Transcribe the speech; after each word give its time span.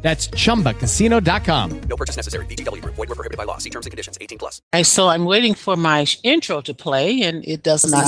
That's 0.00 0.28
chumbacasino.com. 0.28 1.80
No 1.88 1.96
purchase 1.96 2.16
necessary. 2.16 2.46
VGW 2.46 2.82
Group. 2.82 2.94
Void 2.94 3.08
were 3.08 3.16
prohibited 3.16 3.36
by 3.36 3.44
law. 3.44 3.58
See 3.58 3.70
terms 3.70 3.86
and 3.86 3.90
conditions. 3.90 4.16
18 4.20 4.38
plus. 4.38 4.62
And 4.72 4.86
so 4.86 5.08
I'm 5.08 5.24
waiting 5.24 5.54
for 5.54 5.76
my 5.76 6.06
intro 6.22 6.60
to 6.60 6.74
play, 6.74 7.22
and 7.22 7.44
it 7.44 7.64
does 7.64 7.84
not. 7.90 8.06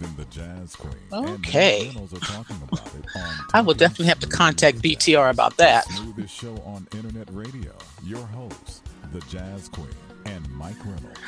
Then 0.00 0.16
the 0.16 0.24
Jazz 0.30 0.74
Queen. 0.74 0.94
Okay. 1.12 1.92
Mike 1.94 2.12
are 2.12 2.16
talking 2.20 2.56
about 2.70 2.86
it 2.94 3.04
I 3.54 3.60
will 3.60 3.74
definitely 3.74 4.06
have 4.06 4.20
to 4.20 4.26
contact 4.26 4.78
BTR 4.78 5.30
about 5.30 5.56
that. 5.58 5.84
Smoothest 5.84 6.34
show 6.34 6.56
on 6.64 6.88
internet 6.92 7.28
radio. 7.32 7.72
Your 8.04 8.26
hosts, 8.26 8.82
the 9.12 9.20
Jazz 9.22 9.68
Queen 9.68 9.88
and 10.26 10.50
Mike 10.50 10.78
Reynolds. 10.84 11.18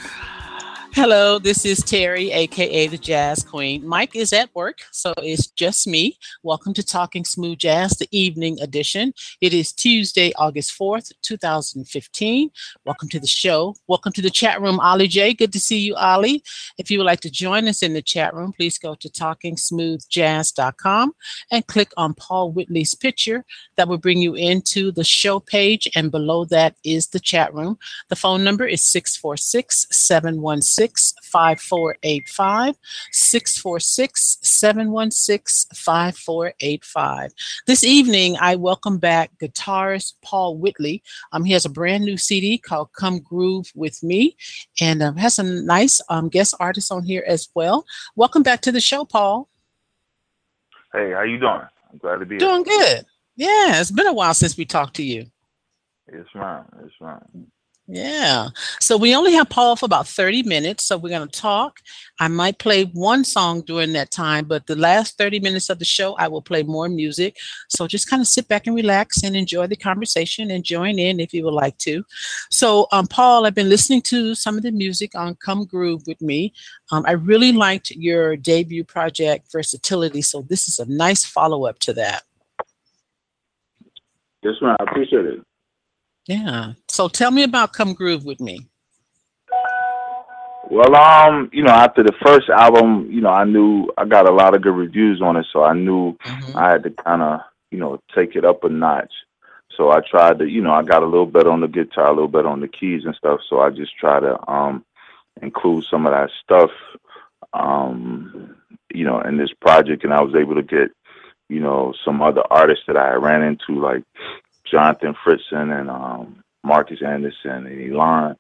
Hello, 0.97 1.41
this 1.41 1.65
is 1.65 1.83
Terry, 1.83 2.30
aka 2.30 2.87
the 2.87 2.97
Jazz 2.97 3.43
Queen. 3.43 3.85
Mike 3.85 4.15
is 4.15 4.33
at 4.33 4.55
work, 4.55 4.79
so 4.93 5.12
it's 5.16 5.48
just 5.48 5.89
me. 5.89 6.16
Welcome 6.45 6.73
to 6.75 6.85
Talking 6.85 7.25
Smooth 7.25 7.59
Jazz, 7.59 7.98
the 7.98 8.07
evening 8.12 8.59
edition. 8.62 9.12
It 9.41 9.52
is 9.52 9.73
Tuesday, 9.73 10.33
August 10.37 10.73
4th, 10.79 11.11
2015. 11.23 12.49
Welcome 12.85 13.09
to 13.09 13.19
the 13.19 13.27
show. 13.27 13.75
Welcome 13.88 14.12
to 14.12 14.23
the 14.23 14.30
chat 14.30 14.62
room, 14.62 14.79
Ollie 14.79 15.09
J. 15.09 15.35
Good 15.35 15.52
to 15.55 15.59
see 15.59 15.80
you, 15.80 15.96
Ollie. 15.96 16.45
If 16.79 16.93
you 16.93 16.99
would 16.99 17.07
like 17.07 17.23
to 17.23 17.30
join 17.30 17.66
us 17.66 17.83
in 17.83 17.93
the 17.93 18.01
chat 18.01 18.33
room, 18.33 18.52
please 18.52 18.79
go 18.79 18.95
to 18.95 19.09
talkingsmoothjazz.com 19.09 21.13
and 21.51 21.66
click 21.66 21.90
on 21.96 22.15
Paul 22.15 22.52
Whitley's 22.52 22.95
picture. 22.95 23.45
That 23.74 23.88
will 23.88 23.99
bring 23.99 24.18
you 24.18 24.37
into 24.37 24.93
the 24.93 25.02
show 25.02 25.40
page, 25.40 25.88
and 25.96 26.13
below 26.13 26.45
that 26.45 26.77
is 26.85 27.09
the 27.09 27.18
chat 27.18 27.52
room. 27.52 27.80
The 28.11 28.16
phone 28.16 28.45
number 28.45 28.65
is 28.65 28.85
646 28.85 29.88
716 29.90 30.84
5485. 31.23 32.77
646 33.13 34.38
716 34.43 35.77
5485. 35.77 37.32
This 37.66 37.85
evening, 37.85 38.37
I 38.40 38.57
welcome 38.57 38.99
back 38.99 39.30
guitarist 39.40 40.15
Paul 40.23 40.59
Whitley. 40.59 41.02
Um, 41.32 41.45
he 41.45 41.52
has 41.52 41.65
a 41.65 41.71
brand 41.71 42.05
new 42.05 42.16
CD 42.16 42.59
called 42.59 42.93
Come 42.93 43.21
Groove 43.21 43.71
with 43.74 44.02
Me 44.02 44.37
and 44.80 45.02
um, 45.02 45.16
has 45.16 45.35
some 45.35 45.65
nice 45.66 46.01
um, 46.09 46.29
guest 46.29 46.55
artists 46.60 46.90
on 46.90 47.05
here 47.05 47.24
as 47.27 47.49
well. 47.55 47.85
Welcome 48.16 48.43
back 48.43 48.60
to 48.62 48.73
the 48.73 48.80
show, 48.80 49.05
Paul. 49.05 49.49
Hey, 50.93 51.12
how 51.12 51.23
you 51.23 51.38
doing? 51.38 51.62
I'm 51.90 51.99
glad 51.99 52.18
to 52.18 52.27
be 52.27 52.37
here. 52.37 52.40
Doing 52.40 52.62
good. 52.62 53.05
Yeah, 53.37 53.80
it's 53.80 53.90
been 53.90 54.07
a 54.07 54.12
while 54.12 54.35
since 54.35 54.57
we 54.57 54.65
talked 54.65 54.96
to 54.96 55.02
you. 55.02 55.27
It's 56.07 56.29
ma'am. 56.35 56.65
It's 56.85 56.95
ma'am. 57.01 57.46
Yeah. 57.87 58.49
So 58.80 58.96
we 58.96 59.15
only 59.15 59.32
have 59.35 59.51
Paul 59.51 59.77
for 59.77 59.85
about 59.85 60.09
30 60.09 60.45
minutes. 60.45 60.85
So 60.85 60.96
we're 60.96 61.10
going 61.10 61.29
to 61.29 61.40
talk. 61.40 61.80
I 62.18 62.29
might 62.29 62.59
play 62.59 62.85
one 62.85 63.24
song 63.24 63.60
during 63.60 63.93
that 63.93 64.10
time, 64.10 64.47
but 64.47 64.66
the 64.66 64.77
last 64.77 65.19
30 65.19 65.41
minutes 65.41 65.69
of 65.69 65.78
the 65.78 65.84
show, 65.84 66.15
I 66.15 66.28
will 66.28 66.41
play 66.41 66.62
more 66.62 66.88
music. 66.88 67.37
So 67.69 67.87
just 67.87 68.09
kind 68.09 68.22
of 68.22 68.27
sit 68.27 68.49
back 68.49 68.66
and 68.66 68.75
relax 68.75 69.22
and 69.22 69.37
enjoy 69.37 69.66
the 69.66 69.77
conversation 69.77 70.50
and 70.50 70.65
join 70.65 70.99
in 70.99 71.21
if 71.21 71.34
you 71.34 71.44
would 71.44 71.53
like 71.53 71.77
to. 71.78 72.05
So, 72.50 72.87
um, 72.91 73.06
Paul, 73.06 73.44
I've 73.44 73.55
been 73.55 73.69
listening 73.69 74.00
to 74.03 74.34
some 74.34 74.56
of 74.56 74.62
the 74.62 74.72
music 74.72 75.15
on 75.15 75.34
Come 75.34 75.66
Groove 75.66 76.05
with 76.06 76.22
me. 76.22 76.55
Um, 76.91 77.05
I 77.06 77.12
really 77.12 77.53
liked 77.53 77.91
your 77.91 78.34
debut 78.34 78.84
project, 78.84 79.53
Versatility. 79.53 80.22
So 80.22 80.41
this 80.49 80.69
is 80.69 80.78
a 80.78 80.87
nice 80.87 81.27
follow 81.27 81.66
up 81.66 81.78
to 81.81 81.93
that. 81.95 82.22
Yes, 84.43 84.55
ma'am. 84.62 84.77
I 84.81 84.84
appreciate 84.84 85.27
it. 85.27 85.41
Yeah. 86.27 86.72
So 86.94 87.09
tell 87.09 87.32
me 87.32 87.43
about 87.43 87.72
Come 87.72 87.93
Groove 87.93 88.25
with 88.25 88.38
me. 88.38 88.69
Well, 90.71 90.94
um, 90.94 91.50
you 91.53 91.65
know, 91.65 91.72
after 91.72 92.05
the 92.05 92.15
first 92.25 92.49
album, 92.49 93.09
you 93.10 93.21
know, 93.21 93.31
I 93.31 93.43
knew 93.43 93.91
I 93.99 94.05
got 94.05 94.28
a 94.28 94.32
lot 94.32 94.55
of 94.55 94.62
good 94.62 94.77
reviews 94.77 95.21
on 95.21 95.37
it, 95.37 95.44
so 95.53 95.65
I 95.65 95.72
knew 95.72 96.16
Mhm. 96.25 96.54
I 96.54 96.71
had 96.71 96.84
to 96.84 96.91
kind 96.91 97.21
of, 97.21 97.41
you 97.72 97.81
know, 97.81 97.99
take 98.15 98.37
it 98.37 98.44
up 98.44 98.62
a 98.62 98.69
notch. 98.69 99.12
So 99.77 99.91
I 99.91 100.03
tried 100.09 100.38
to, 100.38 100.49
you 100.49 100.62
know, 100.62 100.72
I 100.72 100.84
got 100.84 101.03
a 101.03 101.06
little 101.06 101.27
better 101.27 101.50
on 101.50 101.62
the 101.62 101.66
guitar, 101.66 102.06
a 102.06 102.12
little 102.12 102.28
better 102.28 102.47
on 102.47 102.60
the 102.60 102.69
keys 102.69 103.04
and 103.04 103.16
stuff. 103.16 103.41
So 103.50 103.59
I 103.59 103.71
just 103.71 103.97
try 103.99 104.21
to 104.21 104.38
um 104.49 104.84
include 105.43 105.87
some 105.91 106.06
of 106.06 106.12
that 106.12 106.31
stuff, 106.44 106.71
um, 107.54 108.54
you 108.94 109.04
know, 109.04 109.21
in 109.22 109.37
this 109.37 109.53
project, 109.60 110.04
and 110.04 110.15
I 110.15 110.22
was 110.22 110.37
able 110.37 110.54
to 110.54 110.62
get, 110.62 110.93
you 111.49 111.59
know, 111.59 111.93
some 112.04 112.22
other 112.22 112.44
artists 112.53 112.84
that 112.87 112.97
I 112.97 113.15
ran 113.15 113.43
into 113.43 113.81
like 113.81 114.04
Jonathan 114.65 115.16
Fritzen 115.25 115.72
and 115.77 115.91
um 115.91 116.44
Marcus 116.65 117.01
Anderson 117.07 117.67
and 117.67 117.93
Elon, 117.93 118.37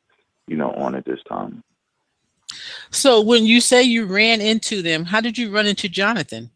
you 0.46 0.56
know, 0.56 0.70
on 0.72 0.94
it 0.94 1.04
this 1.04 1.20
time. 1.28 1.62
So 2.90 3.20
when 3.20 3.44
you 3.44 3.60
say 3.60 3.82
you 3.82 4.06
ran 4.06 4.40
into 4.40 4.82
them, 4.82 5.04
how 5.04 5.20
did 5.20 5.36
you 5.36 5.50
run 5.50 5.66
into 5.66 5.88
Jonathan? 5.88 6.50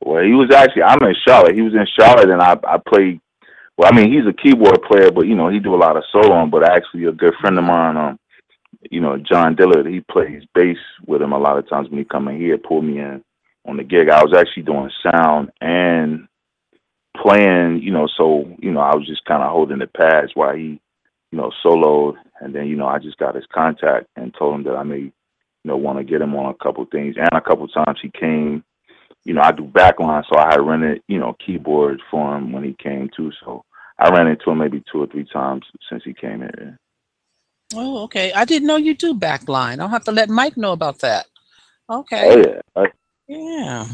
Well, 0.00 0.22
he 0.24 0.32
was 0.32 0.50
actually 0.54 0.82
I'm 0.82 1.02
in 1.02 1.16
Charlotte. 1.26 1.54
He 1.54 1.62
was 1.62 1.74
in 1.74 1.86
Charlotte, 1.98 2.30
and 2.30 2.40
I 2.42 2.58
I 2.64 2.78
played. 2.78 3.20
Well, 3.76 3.90
I 3.92 3.94
mean, 3.94 4.12
he's 4.12 4.26
a 4.26 4.32
keyboard 4.32 4.82
player, 4.82 5.10
but 5.10 5.26
you 5.26 5.34
know 5.34 5.48
he 5.48 5.58
do 5.58 5.74
a 5.74 5.76
lot 5.76 5.96
of 5.96 6.04
soloing. 6.14 6.50
But 6.50 6.64
actually, 6.64 7.04
a 7.04 7.12
good 7.12 7.34
friend 7.40 7.58
of 7.58 7.64
mine, 7.64 7.96
um, 7.96 8.18
you 8.90 9.00
know, 9.00 9.16
John 9.16 9.56
Dillard, 9.56 9.86
he 9.86 10.00
plays 10.00 10.44
bass 10.54 10.78
with 11.06 11.22
him 11.22 11.32
a 11.32 11.38
lot 11.38 11.58
of 11.58 11.68
times 11.68 11.88
when 11.88 11.98
he 11.98 12.04
come 12.04 12.28
in 12.28 12.38
here, 12.38 12.56
pull 12.56 12.82
me 12.82 12.98
in 13.00 13.22
on 13.66 13.76
the 13.76 13.84
gig. 13.84 14.08
I 14.08 14.22
was 14.22 14.34
actually 14.34 14.62
doing 14.62 14.90
sound 15.02 15.50
and 15.60 16.28
playing, 17.22 17.82
you 17.82 17.92
know, 17.92 18.08
so 18.16 18.44
you 18.58 18.72
know 18.72 18.80
I 18.80 18.94
was 18.94 19.06
just 19.06 19.24
kind 19.24 19.42
of 19.42 19.50
holding 19.50 19.78
the 19.78 19.86
pads 19.86 20.32
while 20.34 20.54
he, 20.54 20.80
you 21.32 21.38
know, 21.38 21.52
soloed, 21.64 22.14
and 22.40 22.54
then 22.54 22.66
you 22.66 22.76
know 22.76 22.86
I 22.86 22.98
just 22.98 23.18
got 23.18 23.34
his 23.34 23.46
contact 23.52 24.06
and 24.16 24.34
told 24.38 24.54
him 24.54 24.64
that 24.64 24.76
I 24.76 24.82
may, 24.82 24.98
you 24.98 25.12
know, 25.64 25.76
want 25.76 25.98
to 25.98 26.04
get 26.04 26.20
him 26.20 26.34
on 26.34 26.52
a 26.52 26.64
couple 26.64 26.84
things, 26.86 27.16
and 27.18 27.28
a 27.32 27.40
couple 27.40 27.66
times 27.68 27.98
he 28.02 28.10
came 28.10 28.64
you 29.26 29.34
know, 29.34 29.42
I 29.42 29.50
do 29.50 29.64
backline, 29.64 30.22
so 30.32 30.38
I 30.38 30.52
had 30.52 30.60
rented, 30.60 31.02
you 31.08 31.18
know, 31.18 31.36
keyboards 31.44 32.00
for 32.10 32.36
him 32.36 32.52
when 32.52 32.62
he 32.62 32.76
came 32.80 33.10
too. 33.14 33.32
So 33.44 33.64
I 33.98 34.08
ran 34.10 34.28
into 34.28 34.50
him 34.50 34.58
maybe 34.58 34.82
two 34.90 35.02
or 35.02 35.08
three 35.08 35.26
times 35.32 35.64
since 35.90 36.04
he 36.04 36.14
came 36.14 36.38
here. 36.38 36.78
Oh, 37.74 38.04
okay. 38.04 38.32
I 38.32 38.44
didn't 38.44 38.68
know 38.68 38.76
you 38.76 38.94
do 38.94 39.14
backline. 39.14 39.80
I'll 39.80 39.88
have 39.88 40.04
to 40.04 40.12
let 40.12 40.28
Mike 40.28 40.56
know 40.56 40.70
about 40.70 41.00
that. 41.00 41.26
Okay. 41.90 42.30
Oh 42.30 42.38
yeah, 42.38 42.60
I, 42.76 42.86
Yeah. 43.26 43.86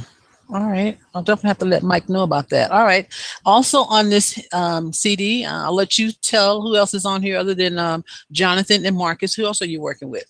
All 0.51 0.67
right. 0.67 0.99
I'll 1.15 1.23
definitely 1.23 1.49
have 1.49 1.59
to 1.59 1.65
let 1.65 1.83
Mike 1.83 2.09
know 2.09 2.23
about 2.25 2.51
that. 2.51 2.71
All 2.71 2.85
right. 2.85 3.07
Also 3.47 3.85
on 3.85 4.11
this 4.11 4.39
um, 4.53 4.93
CD, 4.93 5.45
uh, 5.45 5.65
I'll 5.65 5.75
let 5.75 5.99
you 5.99 6.13
tell 6.13 6.61
who 6.61 6.77
else 6.77 6.93
is 6.95 7.07
on 7.07 7.23
here 7.23 7.39
other 7.39 7.55
than 7.55 7.79
um, 7.79 8.05
Jonathan 8.31 8.85
and 8.85 8.97
Marcus. 8.97 9.35
Who 9.35 9.47
else 9.47 9.63
are 9.63 9.67
you 9.67 9.81
working 9.81 10.11
with? 10.11 10.27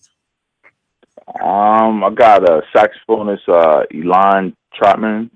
um, 1.41 2.03
I 2.03 2.09
got 2.09 2.49
a 2.49 2.61
saxophonist, 2.75 3.47
uh, 3.47 3.85
Elon 3.93 4.55
Trotman. 4.73 5.29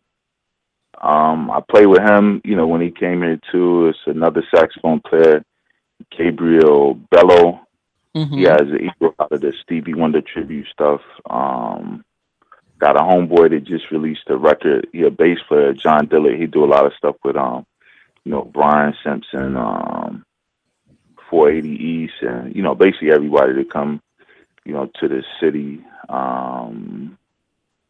Um, 1.01 1.51
I 1.51 1.61
played 1.69 1.85
with 1.87 2.01
him, 2.01 2.41
you 2.43 2.55
know, 2.55 2.67
when 2.67 2.81
he 2.81 2.91
came 2.91 3.21
here 3.21 3.39
too. 3.51 3.87
It's 3.87 3.99
another 4.05 4.43
saxophone 4.53 4.99
player, 5.01 5.43
Gabriel 6.17 6.95
Bello. 7.11 7.61
Mhm. 8.15 8.37
He 8.37 8.43
has 8.43 8.61
an 8.61 8.81
equal 8.81 9.13
out 9.19 9.31
of 9.31 9.41
the 9.41 9.53
Stevie 9.61 9.93
Wonder 9.93 10.21
tribute 10.21 10.67
stuff. 10.71 11.01
Um, 11.29 12.03
got 12.79 12.95
a 12.95 12.99
homeboy 12.99 13.49
that 13.51 13.63
just 13.63 13.91
released 13.91 14.23
a 14.27 14.37
record. 14.37 14.87
He 14.91 15.03
a 15.03 15.11
bass 15.11 15.39
player, 15.47 15.73
John 15.73 16.07
Dillard. 16.07 16.39
He 16.39 16.45
do 16.45 16.63
a 16.63 16.67
lot 16.67 16.85
of 16.85 16.93
stuff 16.97 17.15
with 17.23 17.35
um, 17.35 17.65
you 18.23 18.31
know, 18.31 18.43
Brian 18.43 18.93
Simpson, 19.03 19.55
um, 19.55 20.25
480 21.29 21.83
East, 21.83 22.13
and 22.21 22.55
you 22.55 22.61
know, 22.61 22.75
basically 22.75 23.11
everybody 23.11 23.53
that 23.53 23.71
come, 23.71 24.01
you 24.65 24.73
know, 24.73 24.89
to 24.99 25.07
the 25.07 25.23
city. 25.41 25.83
Um, 26.09 27.17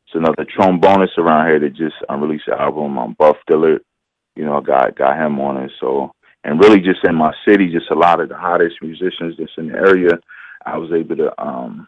it's 0.05 0.15
another 0.15 0.45
trombonist 0.45 1.17
around 1.17 1.47
here 1.47 1.59
that 1.59 1.75
just 1.75 1.95
unreleased 2.07 2.47
an 2.47 2.53
album 2.59 2.97
on 2.97 3.13
Buff 3.13 3.37
Dillard. 3.47 3.83
You 4.35 4.45
know, 4.45 4.61
got 4.61 4.95
got 4.95 5.17
him 5.17 5.39
on 5.39 5.57
it. 5.57 5.71
So 5.79 6.13
and 6.43 6.63
really 6.63 6.79
just 6.79 7.03
in 7.03 7.15
my 7.15 7.33
city, 7.45 7.71
just 7.71 7.91
a 7.91 7.95
lot 7.95 8.21
of 8.21 8.29
the 8.29 8.37
hottest 8.37 8.75
musicians 8.81 9.35
that's 9.37 9.51
in 9.57 9.67
the 9.67 9.75
area, 9.75 10.19
I 10.65 10.77
was 10.77 10.91
able 10.93 11.17
to 11.17 11.41
um, 11.41 11.87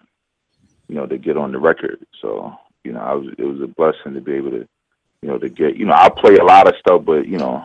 you 0.89 0.95
know, 0.95 1.05
to 1.05 1.17
get 1.17 1.37
on 1.37 1.51
the 1.51 1.59
record. 1.59 2.05
So, 2.21 2.53
you 2.83 2.91
know, 2.93 2.99
I 2.99 3.13
was 3.13 3.27
it 3.37 3.43
was 3.43 3.61
a 3.61 3.67
blessing 3.67 4.13
to 4.13 4.21
be 4.21 4.33
able 4.33 4.51
to, 4.51 4.67
you 5.21 5.29
know, 5.29 5.37
to 5.37 5.49
get 5.49 5.75
you 5.75 5.85
know, 5.85 5.93
I 5.93 6.09
play 6.09 6.37
a 6.37 6.43
lot 6.43 6.67
of 6.67 6.75
stuff, 6.79 7.03
but 7.05 7.27
you 7.27 7.37
know, 7.37 7.63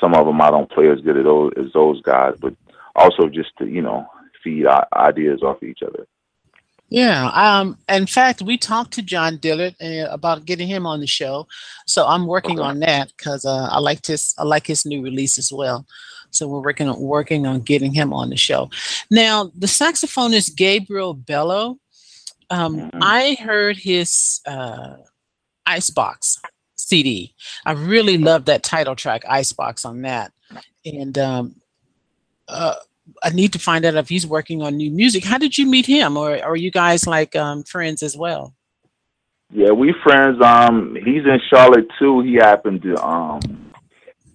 some 0.00 0.14
of 0.14 0.26
them 0.26 0.40
I 0.40 0.50
don't 0.50 0.70
play 0.70 0.88
as 0.90 1.00
good 1.00 1.16
as 1.16 1.24
those 1.24 1.52
as 1.56 1.72
those 1.72 2.00
guys, 2.02 2.34
but 2.40 2.54
also 2.94 3.28
just 3.28 3.50
to, 3.58 3.66
you 3.66 3.82
know, 3.82 4.06
feed 4.42 4.66
ideas 4.94 5.42
off 5.42 5.62
each 5.62 5.82
other. 5.82 6.06
Yeah. 6.90 7.30
Um. 7.34 7.76
In 7.88 8.06
fact, 8.06 8.40
we 8.40 8.56
talked 8.56 8.92
to 8.94 9.02
John 9.02 9.36
Dillard 9.36 9.76
uh, 9.80 10.06
about 10.10 10.46
getting 10.46 10.68
him 10.68 10.86
on 10.86 11.00
the 11.00 11.06
show, 11.06 11.46
so 11.86 12.06
I'm 12.06 12.26
working 12.26 12.58
Okay. 12.58 12.68
on 12.68 12.80
that 12.80 13.12
because 13.16 13.44
uh, 13.44 13.68
I 13.70 13.78
like 13.78 14.06
his 14.06 14.34
I 14.38 14.44
like 14.44 14.66
his 14.66 14.86
new 14.86 15.02
release 15.02 15.36
as 15.36 15.52
well. 15.52 15.84
So 16.30 16.48
we're 16.48 16.62
working 16.62 16.88
on 16.88 16.98
working 17.00 17.46
on 17.46 17.60
getting 17.60 17.92
him 17.92 18.14
on 18.14 18.30
the 18.30 18.36
show. 18.36 18.70
Now, 19.10 19.50
the 19.54 19.66
saxophonist 19.66 20.56
Gabriel 20.56 21.12
Bello, 21.12 21.78
um. 22.50 22.90
I 22.94 23.36
heard 23.40 23.76
his 23.76 24.40
uh, 24.46 24.96
Icebox 25.66 26.40
CD. 26.76 27.34
I 27.66 27.72
really 27.72 28.18
love 28.18 28.46
that 28.46 28.62
title 28.62 28.96
track, 28.96 29.22
Icebox, 29.28 29.84
on 29.84 30.02
that. 30.02 30.32
And 30.84 31.18
um, 31.18 31.56
uh, 32.48 32.76
I 33.22 33.30
need 33.30 33.52
to 33.52 33.58
find 33.58 33.84
out 33.84 33.94
if 33.94 34.08
he's 34.08 34.26
working 34.26 34.62
on 34.62 34.76
new 34.76 34.90
music. 34.90 35.24
How 35.24 35.38
did 35.38 35.58
you 35.58 35.66
meet 35.66 35.86
him, 35.86 36.16
or, 36.16 36.36
or 36.36 36.52
are 36.52 36.56
you 36.56 36.70
guys 36.70 37.06
like 37.06 37.36
um, 37.36 37.62
friends 37.62 38.02
as 38.02 38.16
well? 38.16 38.54
Yeah, 39.50 39.70
we 39.70 39.94
friends. 40.02 40.42
Um, 40.42 40.94
he's 40.94 41.24
in 41.24 41.40
Charlotte 41.48 41.86
too. 41.98 42.20
He 42.20 42.34
happened 42.34 42.82
to 42.82 43.02
um 43.02 43.72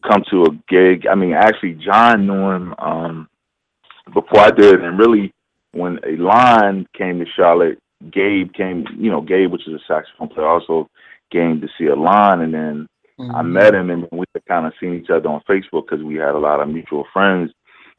come 0.08 0.24
to 0.32 0.46
a 0.46 0.52
gig. 0.68 1.06
I 1.08 1.16
mean, 1.16 1.34
actually, 1.34 1.74
John 1.74 2.26
knew 2.26 2.50
him 2.52 2.74
um 2.80 3.30
before 4.14 4.40
I 4.40 4.52
did, 4.52 4.84
and 4.84 4.98
really, 4.98 5.32
when 5.72 6.00
Elon 6.04 6.88
came 6.98 7.20
to 7.20 7.26
Charlotte, 7.36 7.80
Gabe 8.12 8.54
came. 8.54 8.86
You 8.98 9.12
know, 9.12 9.22
Gabe, 9.22 9.52
which 9.52 9.68
is 9.68 9.74
a 9.74 9.80
saxophone 9.88 10.30
player, 10.30 10.48
also 10.48 10.90
came 11.32 11.62
to 11.62 11.68
see 11.78 11.88
Elon, 11.88 12.42
and 12.42 12.54
then 12.54 12.88
I 13.20 13.24
mm-hmm. 13.24 13.54
met 13.54 13.76
him, 13.76 13.90
and 13.90 14.08
we 14.12 14.26
had 14.34 14.46
kind 14.46 14.66
of 14.66 14.74
seen 14.80 14.96
each 14.96 15.10
other 15.10 15.30
on 15.30 15.42
Facebook 15.50 15.88
because 15.88 16.04
we 16.04 16.16
had 16.16 16.36
a 16.36 16.40
lot 16.40 16.60
of 16.60 16.70
mutual 16.70 17.06
friends, 17.14 17.52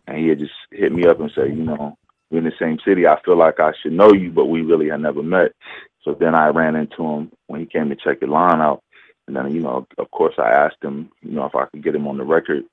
and 0.06 0.18
he 0.18 0.28
had 0.28 0.38
just 0.38 0.52
hit 0.70 0.92
me 0.92 1.06
up 1.06 1.20
and 1.20 1.30
said, 1.34 1.56
you 1.56 1.64
know, 1.64 1.96
we're 2.30 2.38
in 2.38 2.44
the 2.44 2.52
same 2.58 2.78
city. 2.84 3.06
I 3.06 3.20
feel 3.24 3.36
like 3.36 3.60
I 3.60 3.72
should 3.80 3.92
know 3.92 4.12
you, 4.12 4.30
but 4.30 4.46
we 4.46 4.62
really 4.62 4.88
had 4.88 5.00
never 5.00 5.22
met. 5.22 5.52
So 6.02 6.14
then 6.14 6.34
I 6.34 6.48
ran 6.48 6.76
into 6.76 7.02
him 7.02 7.32
when 7.46 7.60
he 7.60 7.66
came 7.66 7.88
to 7.88 7.96
check 7.96 8.22
Elon 8.22 8.60
out, 8.60 8.82
and 9.26 9.36
then 9.36 9.52
you 9.52 9.60
know, 9.60 9.86
of 9.98 10.10
course, 10.10 10.34
I 10.38 10.50
asked 10.50 10.82
him, 10.82 11.10
you 11.22 11.32
know, 11.32 11.46
if 11.46 11.54
I 11.54 11.66
could 11.66 11.82
get 11.82 11.94
him 11.94 12.06
on 12.06 12.18
the 12.18 12.24
record, 12.24 12.64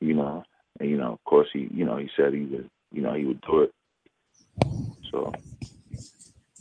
you 0.00 0.14
know, 0.14 0.44
and 0.80 0.90
you 0.90 0.96
know, 0.96 1.12
of 1.12 1.24
course, 1.24 1.48
he, 1.52 1.68
you 1.72 1.84
know, 1.84 1.96
he 1.96 2.10
said 2.16 2.34
he 2.34 2.42
would, 2.42 2.68
you 2.92 3.02
know, 3.02 3.14
he 3.14 3.24
would 3.24 3.40
do 3.42 3.60
it. 3.60 3.72
So 5.10 5.32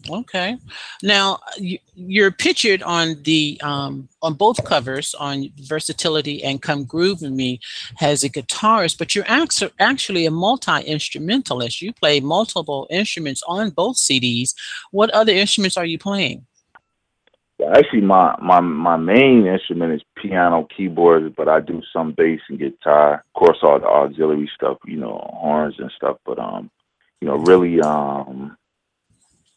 Okay. 0.09 0.57
Now 1.01 1.39
you, 1.57 1.79
you're 1.95 2.31
pictured 2.31 2.83
on 2.83 3.21
the 3.23 3.59
um, 3.63 4.09
on 4.21 4.33
both 4.33 4.63
covers 4.65 5.13
on 5.15 5.49
Versatility 5.61 6.43
and 6.43 6.61
Come 6.61 6.85
Groove 6.85 7.21
with 7.21 7.31
Me 7.31 7.59
as 8.01 8.23
a 8.23 8.29
guitarist, 8.29 8.97
but 8.97 9.15
you're 9.15 9.27
actu- 9.27 9.69
actually 9.79 10.25
a 10.25 10.31
multi 10.31 10.81
instrumentalist. 10.83 11.81
You 11.81 11.93
play 11.93 12.19
multiple 12.19 12.87
instruments 12.89 13.43
on 13.47 13.69
both 13.69 13.97
CDs. 13.97 14.53
What 14.91 15.09
other 15.11 15.31
instruments 15.31 15.77
are 15.77 15.85
you 15.85 15.97
playing? 15.97 16.45
Actually, 17.71 18.01
my 18.01 18.35
my 18.41 18.59
my 18.59 18.97
main 18.97 19.45
instrument 19.45 19.93
is 19.93 20.01
piano, 20.17 20.67
keyboards, 20.75 21.33
but 21.37 21.47
I 21.47 21.59
do 21.59 21.81
some 21.93 22.11
bass 22.11 22.41
and 22.49 22.59
guitar. 22.59 23.23
Of 23.35 23.39
course, 23.39 23.57
all 23.61 23.79
the 23.79 23.85
auxiliary 23.85 24.49
stuff, 24.53 24.79
you 24.85 24.97
know, 24.97 25.19
horns 25.33 25.75
and 25.77 25.91
stuff. 25.95 26.17
But 26.25 26.39
um, 26.39 26.71
you 27.21 27.27
know, 27.27 27.37
really 27.37 27.79
um, 27.79 28.57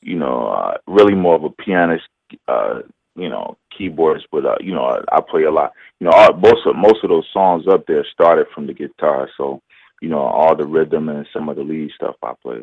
you 0.07 0.17
know, 0.17 0.47
uh, 0.47 0.77
really 0.87 1.15
more 1.15 1.35
of 1.35 1.45
a 1.45 1.51
pianist. 1.51 2.05
Uh, 2.49 2.81
you 3.17 3.31
know, 3.31 3.57
keyboards, 3.77 4.25
but 4.31 4.45
uh, 4.45 4.57
you 4.61 4.75
know, 4.75 4.85
I, 4.85 5.17
I 5.17 5.21
play 5.21 5.45
a 5.45 5.51
lot. 5.51 5.73
You 6.01 6.07
know, 6.07 6.13
all, 6.13 6.35
most 6.35 6.67
of 6.67 6.77
most 6.77 7.03
of 7.03 7.09
those 7.09 7.27
songs 7.33 7.67
up 7.67 7.87
there 7.87 8.05
started 8.13 8.47
from 8.55 8.67
the 8.67 8.75
guitar, 8.75 9.29
so 9.37 9.63
you 10.03 10.09
know, 10.09 10.19
all 10.19 10.55
the 10.55 10.67
rhythm 10.67 11.09
and 11.09 11.27
some 11.33 11.49
of 11.49 11.57
the 11.57 11.63
lead 11.63 11.91
stuff 11.95 12.17
I 12.23 12.35
play. 12.43 12.61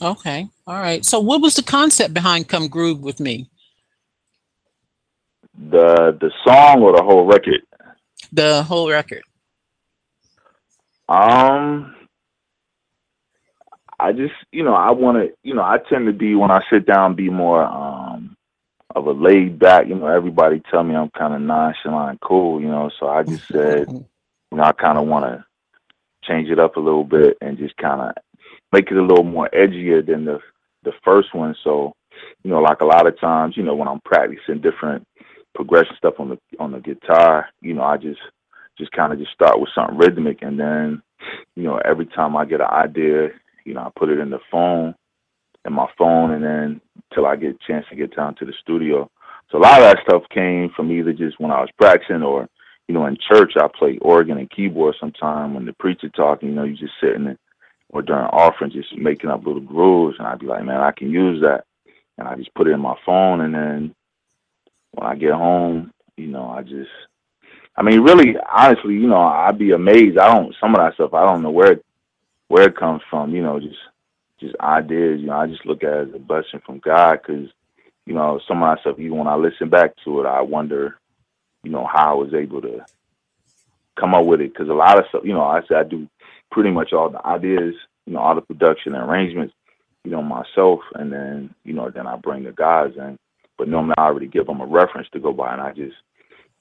Okay. 0.00 0.46
All 0.66 0.78
right. 0.78 1.04
So 1.04 1.20
what 1.20 1.40
was 1.40 1.56
the 1.56 1.62
concept 1.62 2.14
behind 2.14 2.48
Come 2.48 2.68
Groove 2.68 3.00
with 3.00 3.20
Me? 3.20 3.48
The 5.70 6.16
the 6.20 6.30
song 6.46 6.82
or 6.82 6.96
the 6.96 7.02
whole 7.02 7.26
record? 7.26 7.62
The 8.32 8.62
whole 8.62 8.90
record. 8.90 9.22
Um, 11.08 11.95
I 13.98 14.12
just, 14.12 14.34
you 14.52 14.62
know, 14.62 14.74
I 14.74 14.90
want 14.90 15.18
to, 15.18 15.34
you 15.42 15.54
know, 15.54 15.62
I 15.62 15.78
tend 15.88 16.06
to 16.06 16.12
be 16.12 16.34
when 16.34 16.50
I 16.50 16.62
sit 16.70 16.86
down, 16.86 17.14
be 17.14 17.30
more 17.30 17.64
um 17.64 18.36
of 18.94 19.06
a 19.06 19.12
laid 19.12 19.58
back. 19.58 19.86
You 19.88 19.94
know, 19.94 20.06
everybody 20.06 20.62
tell 20.70 20.82
me 20.82 20.94
I'm 20.94 21.10
kind 21.10 21.34
of 21.34 21.40
nonchalant, 21.40 22.20
cool. 22.20 22.60
You 22.60 22.68
know, 22.68 22.90
so 22.98 23.08
I 23.08 23.22
just 23.22 23.46
said, 23.48 23.88
you 23.90 24.58
know, 24.58 24.62
I 24.62 24.72
kind 24.72 24.98
of 24.98 25.06
want 25.06 25.24
to 25.24 25.44
change 26.24 26.48
it 26.50 26.58
up 26.58 26.76
a 26.76 26.80
little 26.80 27.04
bit 27.04 27.36
and 27.40 27.58
just 27.58 27.76
kind 27.76 28.00
of 28.00 28.12
make 28.72 28.90
it 28.90 28.96
a 28.96 29.02
little 29.02 29.24
more 29.24 29.48
edgier 29.54 30.04
than 30.04 30.24
the 30.24 30.40
the 30.84 30.92
first 31.04 31.34
one. 31.34 31.54
So, 31.64 31.94
you 32.42 32.50
know, 32.50 32.60
like 32.60 32.80
a 32.80 32.86
lot 32.86 33.06
of 33.06 33.18
times, 33.18 33.56
you 33.56 33.62
know, 33.62 33.74
when 33.74 33.88
I'm 33.88 34.00
practicing 34.04 34.60
different 34.60 35.06
progression 35.54 35.96
stuff 35.96 36.14
on 36.18 36.30
the 36.30 36.38
on 36.58 36.72
the 36.72 36.80
guitar, 36.80 37.48
you 37.60 37.74
know, 37.74 37.82
I 37.82 37.96
just 37.96 38.20
just 38.78 38.92
kind 38.92 39.12
of 39.12 39.18
just 39.18 39.32
start 39.32 39.58
with 39.58 39.70
something 39.74 39.96
rhythmic 39.96 40.42
and 40.42 40.58
then 40.60 41.02
you 41.54 41.62
know 41.62 41.80
every 41.84 42.06
time 42.06 42.36
i 42.36 42.44
get 42.44 42.60
an 42.60 42.66
idea 42.66 43.28
you 43.66 43.74
know 43.74 43.80
i 43.80 43.90
put 43.96 44.08
it 44.08 44.18
in 44.18 44.30
the 44.30 44.38
phone 44.50 44.94
in 45.64 45.72
my 45.72 45.86
phone 45.98 46.32
and 46.32 46.44
then 46.44 46.80
till 47.12 47.26
i 47.26 47.36
get 47.36 47.56
a 47.56 47.66
chance 47.66 47.84
to 47.90 47.96
get 47.96 48.14
down 48.14 48.34
to 48.34 48.44
the 48.44 48.52
studio 48.60 49.10
so 49.50 49.58
a 49.58 49.60
lot 49.60 49.82
of 49.82 49.84
that 49.84 50.02
stuff 50.08 50.22
came 50.30 50.70
from 50.74 50.90
either 50.90 51.12
just 51.12 51.38
when 51.40 51.50
i 51.50 51.60
was 51.60 51.70
practicing 51.78 52.22
or 52.22 52.48
you 52.88 52.94
know 52.94 53.06
in 53.06 53.16
church 53.32 53.52
i 53.56 53.68
play 53.78 53.98
organ 54.00 54.38
and 54.38 54.50
keyboard 54.50 54.94
sometime 54.98 55.54
when 55.54 55.66
the 55.66 55.72
preacher 55.74 56.08
talking 56.10 56.50
you 56.50 56.54
know 56.54 56.64
you 56.64 56.76
just 56.76 56.94
sitting 57.00 57.24
there 57.24 57.38
or 57.90 58.02
during 58.02 58.24
offering 58.26 58.70
just 58.70 58.96
making 58.96 59.30
up 59.30 59.44
little 59.44 59.60
grooves 59.60 60.16
and 60.18 60.26
i'd 60.28 60.38
be 60.38 60.46
like 60.46 60.64
man 60.64 60.80
i 60.80 60.92
can 60.92 61.10
use 61.10 61.42
that 61.42 61.64
and 62.18 62.28
i 62.28 62.34
just 62.36 62.54
put 62.54 62.68
it 62.68 62.72
in 62.72 62.80
my 62.80 62.96
phone 63.04 63.40
and 63.40 63.54
then 63.54 63.94
when 64.92 65.06
i 65.06 65.14
get 65.14 65.32
home 65.32 65.90
you 66.16 66.28
know 66.28 66.48
i 66.48 66.62
just 66.62 66.90
I 67.76 67.82
mean, 67.82 68.00
really, 68.00 68.36
honestly, 68.50 68.94
you 68.94 69.06
know, 69.06 69.20
I'd 69.20 69.58
be 69.58 69.72
amazed. 69.72 70.18
I 70.18 70.32
don't 70.32 70.54
some 70.58 70.74
of 70.74 70.78
that 70.78 70.94
stuff. 70.94 71.12
I 71.12 71.26
don't 71.26 71.42
know 71.42 71.50
where 71.50 71.78
where 72.48 72.68
it 72.68 72.76
comes 72.76 73.02
from. 73.10 73.34
You 73.34 73.42
know, 73.42 73.60
just 73.60 73.78
just 74.40 74.54
ideas. 74.60 75.20
You 75.20 75.26
know, 75.26 75.36
I 75.38 75.46
just 75.46 75.66
look 75.66 75.82
at 75.82 75.92
it 75.92 76.08
as 76.08 76.14
a 76.14 76.18
blessing 76.18 76.60
from 76.64 76.78
God 76.78 77.20
because 77.22 77.48
you 78.06 78.14
know 78.14 78.40
some 78.46 78.62
of 78.62 78.74
that 78.74 78.80
stuff. 78.80 78.98
Even 78.98 79.18
when 79.18 79.26
I 79.28 79.36
listen 79.36 79.68
back 79.68 79.94
to 80.04 80.20
it, 80.20 80.26
I 80.26 80.40
wonder, 80.40 80.98
you 81.62 81.70
know, 81.70 81.86
how 81.86 82.12
I 82.12 82.14
was 82.14 82.34
able 82.34 82.60
to 82.62 82.86
come 83.98 84.14
up 84.14 84.26
with 84.26 84.40
it. 84.40 84.52
Because 84.52 84.68
a 84.68 84.74
lot 84.74 84.98
of 84.98 85.06
stuff, 85.08 85.22
you 85.24 85.32
know, 85.32 85.44
I 85.44 85.60
say 85.62 85.76
I 85.76 85.84
do 85.84 86.08
pretty 86.50 86.70
much 86.70 86.92
all 86.92 87.10
the 87.10 87.24
ideas, 87.26 87.74
you 88.06 88.14
know, 88.14 88.20
all 88.20 88.34
the 88.34 88.40
production 88.40 88.94
and 88.94 89.08
arrangements, 89.08 89.54
you 90.04 90.10
know, 90.10 90.22
myself, 90.22 90.80
and 90.94 91.12
then 91.12 91.54
you 91.64 91.72
know, 91.72 91.90
then 91.90 92.06
I 92.06 92.16
bring 92.16 92.44
the 92.44 92.52
guys 92.52 92.92
in. 92.96 93.18
But 93.58 93.68
normally, 93.68 93.94
I 93.96 94.02
already 94.02 94.26
give 94.26 94.46
them 94.46 94.60
a 94.60 94.66
reference 94.66 95.08
to 95.12 95.18
go 95.18 95.32
by, 95.32 95.52
and 95.52 95.62
I 95.62 95.72
just 95.72 95.96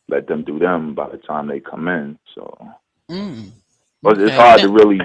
let 0.08 0.28
them 0.28 0.44
do 0.44 0.60
them 0.60 0.94
by 0.94 1.10
the 1.10 1.18
time 1.18 1.48
they 1.48 1.60
come 1.60 1.88
in. 1.88 2.18
So 2.34 2.58
Mm. 3.10 3.52
but 4.02 4.20
it's 4.20 4.36
hard 4.36 4.62
to 4.62 4.70
really 4.70 5.00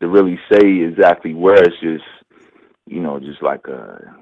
to 0.00 0.08
really 0.08 0.38
say 0.50 0.80
exactly 0.80 1.34
where 1.34 1.62
it's 1.62 1.80
just 1.80 2.04
you 2.86 3.00
know 3.00 3.18
just 3.18 3.42
like 3.42 3.66
a, 3.66 4.16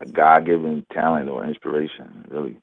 a 0.00 0.06
God 0.06 0.46
given 0.46 0.84
talent 0.92 1.28
or 1.28 1.44
inspiration. 1.44 2.24
Really, 2.28 2.58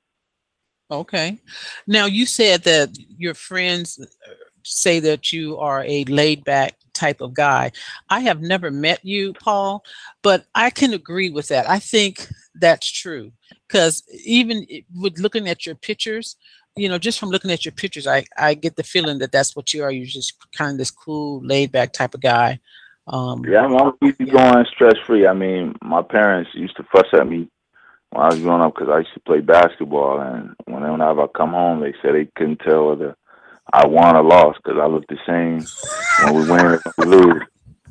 Okay. 0.91 1.39
Now 1.88 2.06
you 2.06 2.25
said 2.25 2.63
that 2.63 2.89
your 3.17 3.34
friends 3.34 3.98
uh, 3.98 4.34
say 4.63 5.00
that 5.00 5.32
you 5.32 5.58
are 5.58 5.86
a 5.86 6.03
laid 6.06 6.44
back 6.44 6.75
type 6.94 7.22
of 7.22 7.34
guy. 7.34 7.72
I 8.10 8.20
have 8.20 8.41
never 8.41 8.70
met 8.70 9.00
you, 9.03 9.34
Paul, 9.34 9.86
but 10.22 10.46
I 10.53 10.70
can 10.70 10.94
agree 10.94 11.29
with 11.29 11.48
that. 11.48 11.70
I 11.70 11.79
think 11.79 12.27
that's 12.56 12.91
true 12.91 13.32
because 13.67 14.03
even 14.25 14.67
with 14.94 15.17
looking 15.17 15.48
at 15.48 15.65
your 15.65 15.75
pictures, 15.75 16.36
you 16.75 16.88
know, 16.90 16.98
just 16.98 17.20
from 17.20 17.30
looking 17.30 17.51
at 17.51 17.66
your 17.66 17.74
pictures, 17.74 18.08
I, 18.08 18.25
I 18.38 18.54
get 18.54 18.75
the 18.75 18.84
feeling 18.84 19.20
that 19.20 19.32
that's 19.32 19.56
what 19.56 19.74
you 19.74 19.84
are. 19.84 19.92
You're 19.92 20.06
just 20.06 20.34
kind 20.54 20.72
of 20.72 20.78
this 20.78 20.92
cool, 20.92 21.42
laid 21.44 21.72
back 21.72 21.92
type 21.92 22.13
of 22.13 22.22
guy. 22.22 22.60
Um, 23.08 23.44
yeah. 23.46 23.66
I'm, 23.66 23.75
I'm 23.75 23.94
easy 24.04 24.25
going, 24.25 24.66
stress 24.74 24.96
free. 25.06 25.28
I 25.28 25.34
mean, 25.34 25.75
my 25.82 26.01
parents 26.01 26.51
used 26.54 26.78
to 26.78 26.84
fuss 26.92 27.08
at 27.13 27.28
me 27.28 27.50
when 28.12 28.24
I 28.24 28.30
was 28.30 28.40
growing 28.40 28.62
up 28.62 28.74
because 28.75 28.90
I 28.90 29.00
used 29.00 29.13
to 29.16 29.20
play 29.22 29.42
basketball, 29.42 30.20
and 30.22 30.56
whenever 30.66 31.24
I 31.24 31.28
come 31.36 31.51
home, 31.51 31.82
they 31.82 31.94
said 32.01 32.16
they 32.16 32.30
couldn't 32.36 32.60
tell 32.60 32.88
whether 32.88 33.16
I 33.74 33.86
won 33.88 34.16
or 34.16 34.24
lost 34.24 34.60
because 34.63 34.80
I 34.82 34.86
looked 34.86 35.10
the 35.10 35.18
same 35.25 35.66
when 36.25 36.42
we 36.42 36.50
win 36.50 36.66
or 36.66 37.06
lose. 37.06 37.44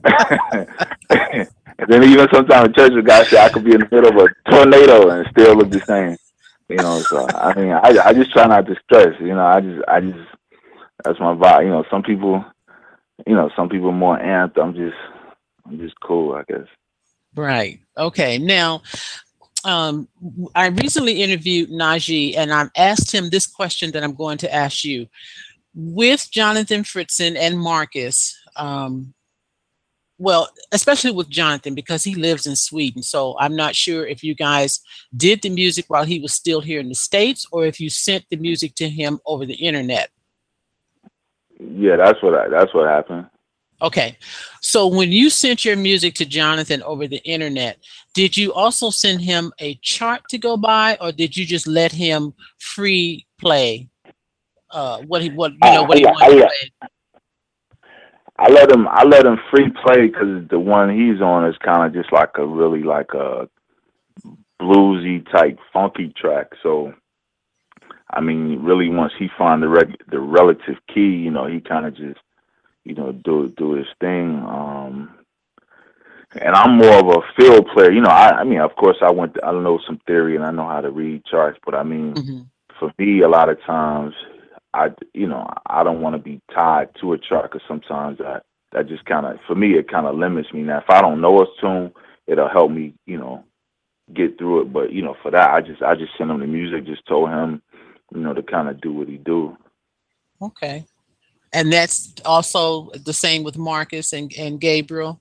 and 0.04 1.88
then 1.88 2.04
even 2.04 2.26
sometimes 2.32 2.74
church, 2.74 2.92
the 2.94 3.02
guy 3.04 3.24
said 3.24 3.40
I 3.40 3.48
could 3.50 3.64
be 3.64 3.74
in 3.74 3.80
the 3.80 3.88
middle 3.90 4.10
of 4.10 4.16
a 4.16 4.50
tornado 4.50 5.10
and 5.10 5.28
still 5.30 5.56
look 5.56 5.70
the 5.70 5.80
same. 5.80 6.16
You 6.70 6.76
know, 6.76 7.00
so 7.00 7.26
I 7.28 7.52
mean, 7.54 7.72
I 7.72 7.98
I 8.04 8.12
just 8.12 8.30
try 8.30 8.46
not 8.46 8.64
to 8.66 8.76
stress. 8.84 9.20
You 9.20 9.34
know, 9.34 9.44
I 9.44 9.60
just 9.60 9.82
I 9.88 10.00
just 10.00 10.18
that's 11.02 11.18
my 11.18 11.34
vibe. 11.34 11.64
You 11.64 11.70
know, 11.70 11.84
some 11.90 12.04
people, 12.04 12.44
you 13.26 13.34
know, 13.34 13.50
some 13.56 13.68
people 13.68 13.90
more 13.90 14.16
amped. 14.16 14.56
I'm 14.56 14.72
just 14.74 14.96
I'm 15.66 15.78
just 15.80 15.98
cool, 15.98 16.32
I 16.32 16.44
guess. 16.44 16.68
Right. 17.34 17.80
Okay. 17.98 18.38
Now, 18.38 18.82
um, 19.64 20.06
I 20.54 20.68
recently 20.68 21.22
interviewed 21.22 21.70
Najee, 21.70 22.36
and 22.36 22.52
I've 22.52 22.70
asked 22.76 23.12
him 23.12 23.30
this 23.30 23.48
question 23.48 23.90
that 23.90 24.04
I'm 24.04 24.14
going 24.14 24.38
to 24.38 24.54
ask 24.54 24.84
you. 24.84 25.08
With 25.74 26.30
Jonathan 26.30 26.82
Fritzen 26.82 27.36
and 27.36 27.58
Marcus, 27.58 28.36
um, 28.54 29.12
well, 30.20 30.50
especially 30.70 31.12
with 31.12 31.30
Jonathan 31.30 31.74
because 31.74 32.04
he 32.04 32.14
lives 32.14 32.46
in 32.46 32.54
Sweden. 32.54 33.02
So 33.02 33.36
I'm 33.40 33.56
not 33.56 33.74
sure 33.74 34.06
if 34.06 34.22
you 34.22 34.34
guys 34.34 34.80
did 35.16 35.40
the 35.40 35.48
music 35.48 35.86
while 35.88 36.04
he 36.04 36.20
was 36.20 36.34
still 36.34 36.60
here 36.60 36.78
in 36.78 36.90
the 36.90 36.94
States 36.94 37.46
or 37.50 37.64
if 37.64 37.80
you 37.80 37.88
sent 37.88 38.26
the 38.28 38.36
music 38.36 38.74
to 38.74 38.88
him 38.88 39.18
over 39.24 39.46
the 39.46 39.54
internet. 39.54 40.10
Yeah, 41.58 41.96
that's 41.96 42.22
what 42.22 42.34
I, 42.34 42.48
that's 42.48 42.74
what 42.74 42.86
happened. 42.86 43.26
Okay. 43.80 44.18
So 44.60 44.86
when 44.86 45.10
you 45.10 45.30
sent 45.30 45.64
your 45.64 45.76
music 45.76 46.14
to 46.16 46.26
Jonathan 46.26 46.82
over 46.82 47.08
the 47.08 47.22
internet, 47.24 47.78
did 48.12 48.36
you 48.36 48.52
also 48.52 48.90
send 48.90 49.22
him 49.22 49.52
a 49.58 49.76
chart 49.76 50.20
to 50.28 50.36
go 50.36 50.58
by 50.58 50.98
or 51.00 51.12
did 51.12 51.34
you 51.34 51.46
just 51.46 51.66
let 51.66 51.92
him 51.92 52.34
free 52.58 53.26
play 53.38 53.88
uh 54.70 54.98
what 55.08 55.22
he 55.22 55.30
what 55.30 55.52
you 55.64 55.70
know 55.72 55.82
what 55.82 55.96
he 55.98 56.04
Uh, 56.04 56.12
wanted 56.12 56.36
yeah, 56.36 56.42
to 56.42 56.46
play? 56.46 56.90
I 58.40 58.50
let 58.50 58.72
him 58.72 58.88
I 58.88 59.04
let 59.04 59.26
him 59.26 59.38
free 59.50 59.70
play 59.84 60.06
because 60.06 60.48
the 60.48 60.58
one 60.58 60.88
he's 60.88 61.20
on 61.20 61.44
is 61.46 61.56
kind 61.58 61.84
of 61.84 61.92
just 61.92 62.12
like 62.12 62.30
a 62.38 62.46
really 62.46 62.82
like 62.82 63.12
a 63.14 63.48
bluesy 64.60 65.30
type 65.30 65.58
funky 65.72 66.12
track. 66.16 66.48
So 66.62 66.94
I 68.10 68.20
mean, 68.20 68.62
really 68.62 68.88
once 68.88 69.12
he 69.18 69.28
find 69.36 69.62
the 69.62 69.68
reg- 69.68 70.02
the 70.10 70.18
relative 70.20 70.76
key, 70.92 71.10
you 71.24 71.30
know, 71.30 71.46
he 71.46 71.60
kind 71.60 71.84
of 71.86 71.94
just 71.94 72.20
you 72.84 72.94
know 72.94 73.12
do 73.12 73.52
do 73.58 73.72
his 73.72 73.86
thing. 74.00 74.36
Um, 74.36 75.14
and 76.40 76.54
I'm 76.54 76.78
more 76.78 76.94
of 76.98 77.08
a 77.08 77.22
field 77.36 77.68
player. 77.74 77.92
You 77.92 78.00
know, 78.00 78.10
I, 78.10 78.40
I 78.40 78.44
mean, 78.44 78.60
of 78.60 78.74
course, 78.76 78.96
I 79.02 79.10
went. 79.10 79.36
I 79.44 79.52
know 79.52 79.80
some 79.86 80.00
theory 80.06 80.36
and 80.36 80.44
I 80.44 80.50
know 80.50 80.66
how 80.66 80.80
to 80.80 80.90
read 80.90 81.24
charts, 81.26 81.58
but 81.64 81.74
I 81.74 81.82
mean, 81.82 82.14
Mhm. 82.14 82.46
for 82.78 82.92
me, 82.98 83.20
a 83.20 83.28
lot 83.28 83.50
of 83.50 83.60
times, 83.62 84.14
I 84.74 84.88
you 85.14 85.26
know 85.26 85.48
I 85.66 85.82
don't 85.82 86.00
want 86.00 86.14
to 86.14 86.22
be 86.22 86.40
tied 86.54 86.88
to 87.00 87.12
a 87.12 87.18
chart 87.18 87.50
because 87.50 87.66
sometimes 87.66 88.18
that 88.18 88.44
that 88.72 88.88
just 88.88 89.04
kind 89.04 89.26
of 89.26 89.38
for 89.46 89.54
me 89.54 89.78
it 89.78 89.90
kind 89.90 90.06
of 90.06 90.16
limits 90.16 90.52
me. 90.52 90.62
Now, 90.62 90.78
if 90.78 90.88
I 90.88 91.00
don't 91.00 91.20
know 91.20 91.40
a 91.40 91.46
tune, 91.60 91.92
it'll 92.26 92.48
help 92.48 92.70
me, 92.70 92.94
you 93.06 93.18
know, 93.18 93.44
get 94.14 94.38
through 94.38 94.62
it. 94.62 94.72
But 94.72 94.92
you 94.92 95.02
know, 95.02 95.16
for 95.22 95.30
that, 95.30 95.50
I 95.50 95.60
just 95.60 95.82
I 95.82 95.94
just 95.94 96.16
sent 96.16 96.30
him 96.30 96.40
the 96.40 96.46
music, 96.46 96.86
just 96.86 97.06
told 97.06 97.30
him, 97.30 97.62
you 98.14 98.20
know, 98.20 98.34
to 98.34 98.42
kind 98.42 98.68
of 98.68 98.80
do 98.80 98.92
what 98.92 99.08
he 99.08 99.16
do. 99.16 99.56
Okay. 100.40 100.84
And 101.52 101.72
that's 101.72 102.14
also 102.24 102.90
the 103.04 103.12
same 103.12 103.42
with 103.42 103.58
Marcus 103.58 104.12
and, 104.12 104.32
and 104.38 104.60
Gabriel. 104.60 105.20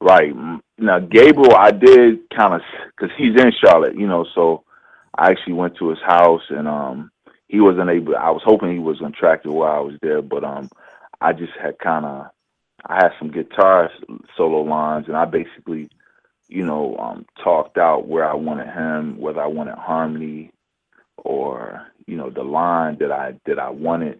Right 0.00 0.32
now, 0.78 0.98
Gabriel, 0.98 1.54
I 1.54 1.70
did 1.70 2.28
kind 2.30 2.54
of 2.54 2.62
because 2.96 3.14
he's 3.16 3.40
in 3.40 3.52
Charlotte, 3.64 3.96
you 3.96 4.08
know, 4.08 4.26
so 4.34 4.64
I 5.16 5.30
actually 5.30 5.52
went 5.52 5.76
to 5.76 5.90
his 5.90 6.00
house 6.04 6.42
and 6.48 6.66
um 6.66 7.11
he 7.52 7.60
wasn't 7.60 7.90
able. 7.90 8.16
I 8.16 8.30
was 8.30 8.42
hoping 8.44 8.72
he 8.72 8.78
was 8.78 8.98
gonna 8.98 9.12
track 9.12 9.42
while 9.44 9.72
I 9.76 9.80
was 9.80 9.96
there, 10.00 10.22
but 10.22 10.42
um 10.42 10.70
I 11.20 11.34
just 11.34 11.52
had 11.62 11.78
kind 11.78 12.06
of 12.06 12.28
I 12.86 12.94
had 12.94 13.10
some 13.18 13.30
guitar 13.30 13.90
solo 14.36 14.62
lines 14.62 15.04
and 15.06 15.16
I 15.16 15.26
basically, 15.26 15.90
you 16.48 16.64
know, 16.64 16.96
um 16.96 17.26
talked 17.44 17.76
out 17.76 18.08
where 18.08 18.26
I 18.28 18.34
wanted 18.34 18.68
him, 18.68 19.18
whether 19.20 19.42
I 19.42 19.48
wanted 19.48 19.76
harmony 19.76 20.50
or 21.18 21.86
you 22.06 22.16
know 22.16 22.30
the 22.30 22.42
line 22.42 22.96
that 23.00 23.12
I 23.12 23.34
that 23.44 23.58
I 23.58 23.68
wanted. 23.68 24.18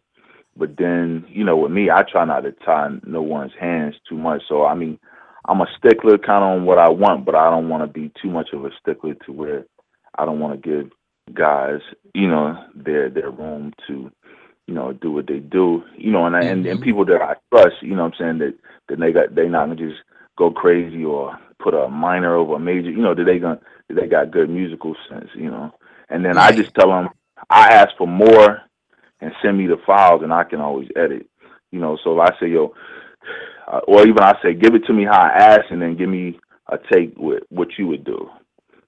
But 0.55 0.77
then, 0.77 1.25
you 1.31 1.45
know, 1.45 1.57
with 1.57 1.73
me, 1.73 1.91
I 1.91 2.03
try 2.03 2.27
not 2.27 2.43
to 2.43 2.53
tie 2.53 2.91
no 3.07 3.23
one's 3.23 3.55
hands 3.59 3.95
too 4.07 4.19
much. 4.19 4.43
So 4.47 4.67
I 4.67 4.75
mean, 4.75 4.99
I'm 5.47 5.63
a 5.63 5.67
stickler 5.79 6.19
kind 6.19 6.45
of 6.45 6.51
on 6.61 6.67
what 6.67 6.77
I 6.79 6.91
want, 6.91 7.25
but 7.25 7.35
I 7.35 7.49
don't 7.49 7.71
want 7.71 7.83
to 7.83 7.89
be 8.01 8.13
too 8.23 8.29
much 8.31 8.51
of 8.53 8.67
a 8.67 8.71
stickler 8.79 9.15
to 9.25 9.33
where 9.33 9.65
I 10.19 10.27
don't 10.27 10.41
want 10.41 10.63
to 10.63 10.69
give 10.69 10.93
guys, 11.35 11.81
you 12.15 12.29
know, 12.29 12.57
their 12.75 13.09
their 13.11 13.31
room 13.31 13.73
to, 13.87 14.11
you 14.67 14.75
know, 14.75 14.93
do 14.93 15.13
what 15.13 15.27
they 15.27 15.39
do, 15.39 15.83
you 15.97 16.11
know, 16.13 16.27
and 16.27 16.37
I 16.37 16.43
and, 16.43 16.67
and 16.67 16.81
Mhm. 16.81 16.83
people 16.83 17.05
that 17.07 17.23
I 17.23 17.35
trust, 17.51 17.83
you 17.83 17.95
know, 17.97 18.05
what 18.05 18.15
I'm 18.15 18.19
saying 18.19 18.39
that 18.39 18.55
that 18.89 19.01
they 19.01 19.13
got 19.13 19.35
they 19.35 19.49
not 19.49 19.67
gonna 19.69 19.77
just 19.77 20.01
go 20.39 20.51
crazy 20.51 21.05
or 21.05 21.39
put 21.63 21.75
a 21.75 21.89
minor 21.89 22.37
over 22.37 22.57
a 22.57 22.61
major, 22.61 22.91
you 22.91 23.03
know, 23.03 23.15
that 23.15 23.25
they 23.25 23.39
gonna 23.39 23.61
that 23.89 23.95
they 23.95 24.07
got 24.09 24.31
good 24.31 24.51
musical 24.51 24.95
sense, 25.09 25.29
you 25.35 25.51
know, 25.51 25.73
and 26.11 26.25
then 26.25 26.39
I 26.39 26.53
just 26.53 26.75
tell 26.75 26.89
them 26.91 27.11
I 27.51 27.69
ask 27.73 27.91
for 27.99 28.07
more 28.09 28.61
and 29.21 29.33
send 29.43 29.59
me 29.59 29.67
the 29.67 29.79
files 29.87 30.23
and 30.23 30.33
I 30.33 30.45
can 30.45 30.61
always 30.61 30.89
edit, 30.97 31.27
you 31.71 31.81
know. 31.81 31.99
So 32.05 32.21
if 32.21 32.31
I 32.31 32.41
say 32.41 32.49
yo, 32.51 32.75
uh, 33.73 33.81
or 33.89 34.03
even 34.07 34.21
I 34.21 34.35
say 34.43 34.55
give 34.55 34.75
it 34.75 34.85
to 34.87 34.93
me 34.93 35.05
how 35.05 35.21
I 35.21 35.31
asked 35.31 35.71
and 35.71 35.81
then 35.83 35.97
give 35.97 36.09
me 36.09 36.39
a 36.69 36.79
take 36.93 37.15
with 37.17 37.43
what 37.51 37.69
you 37.79 37.87
would 37.89 38.05
do, 38.05 38.29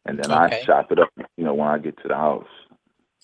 and 0.06 0.18
then 0.18 0.30
Okay. 0.30 0.60
I 0.60 0.64
chop 0.64 0.92
it 0.92 0.98
up, 0.98 1.10
you 1.36 1.44
know, 1.44 1.54
when 1.54 1.68
I 1.68 1.78
get 1.78 1.96
to 2.02 2.08
the 2.08 2.14
house. 2.16 2.46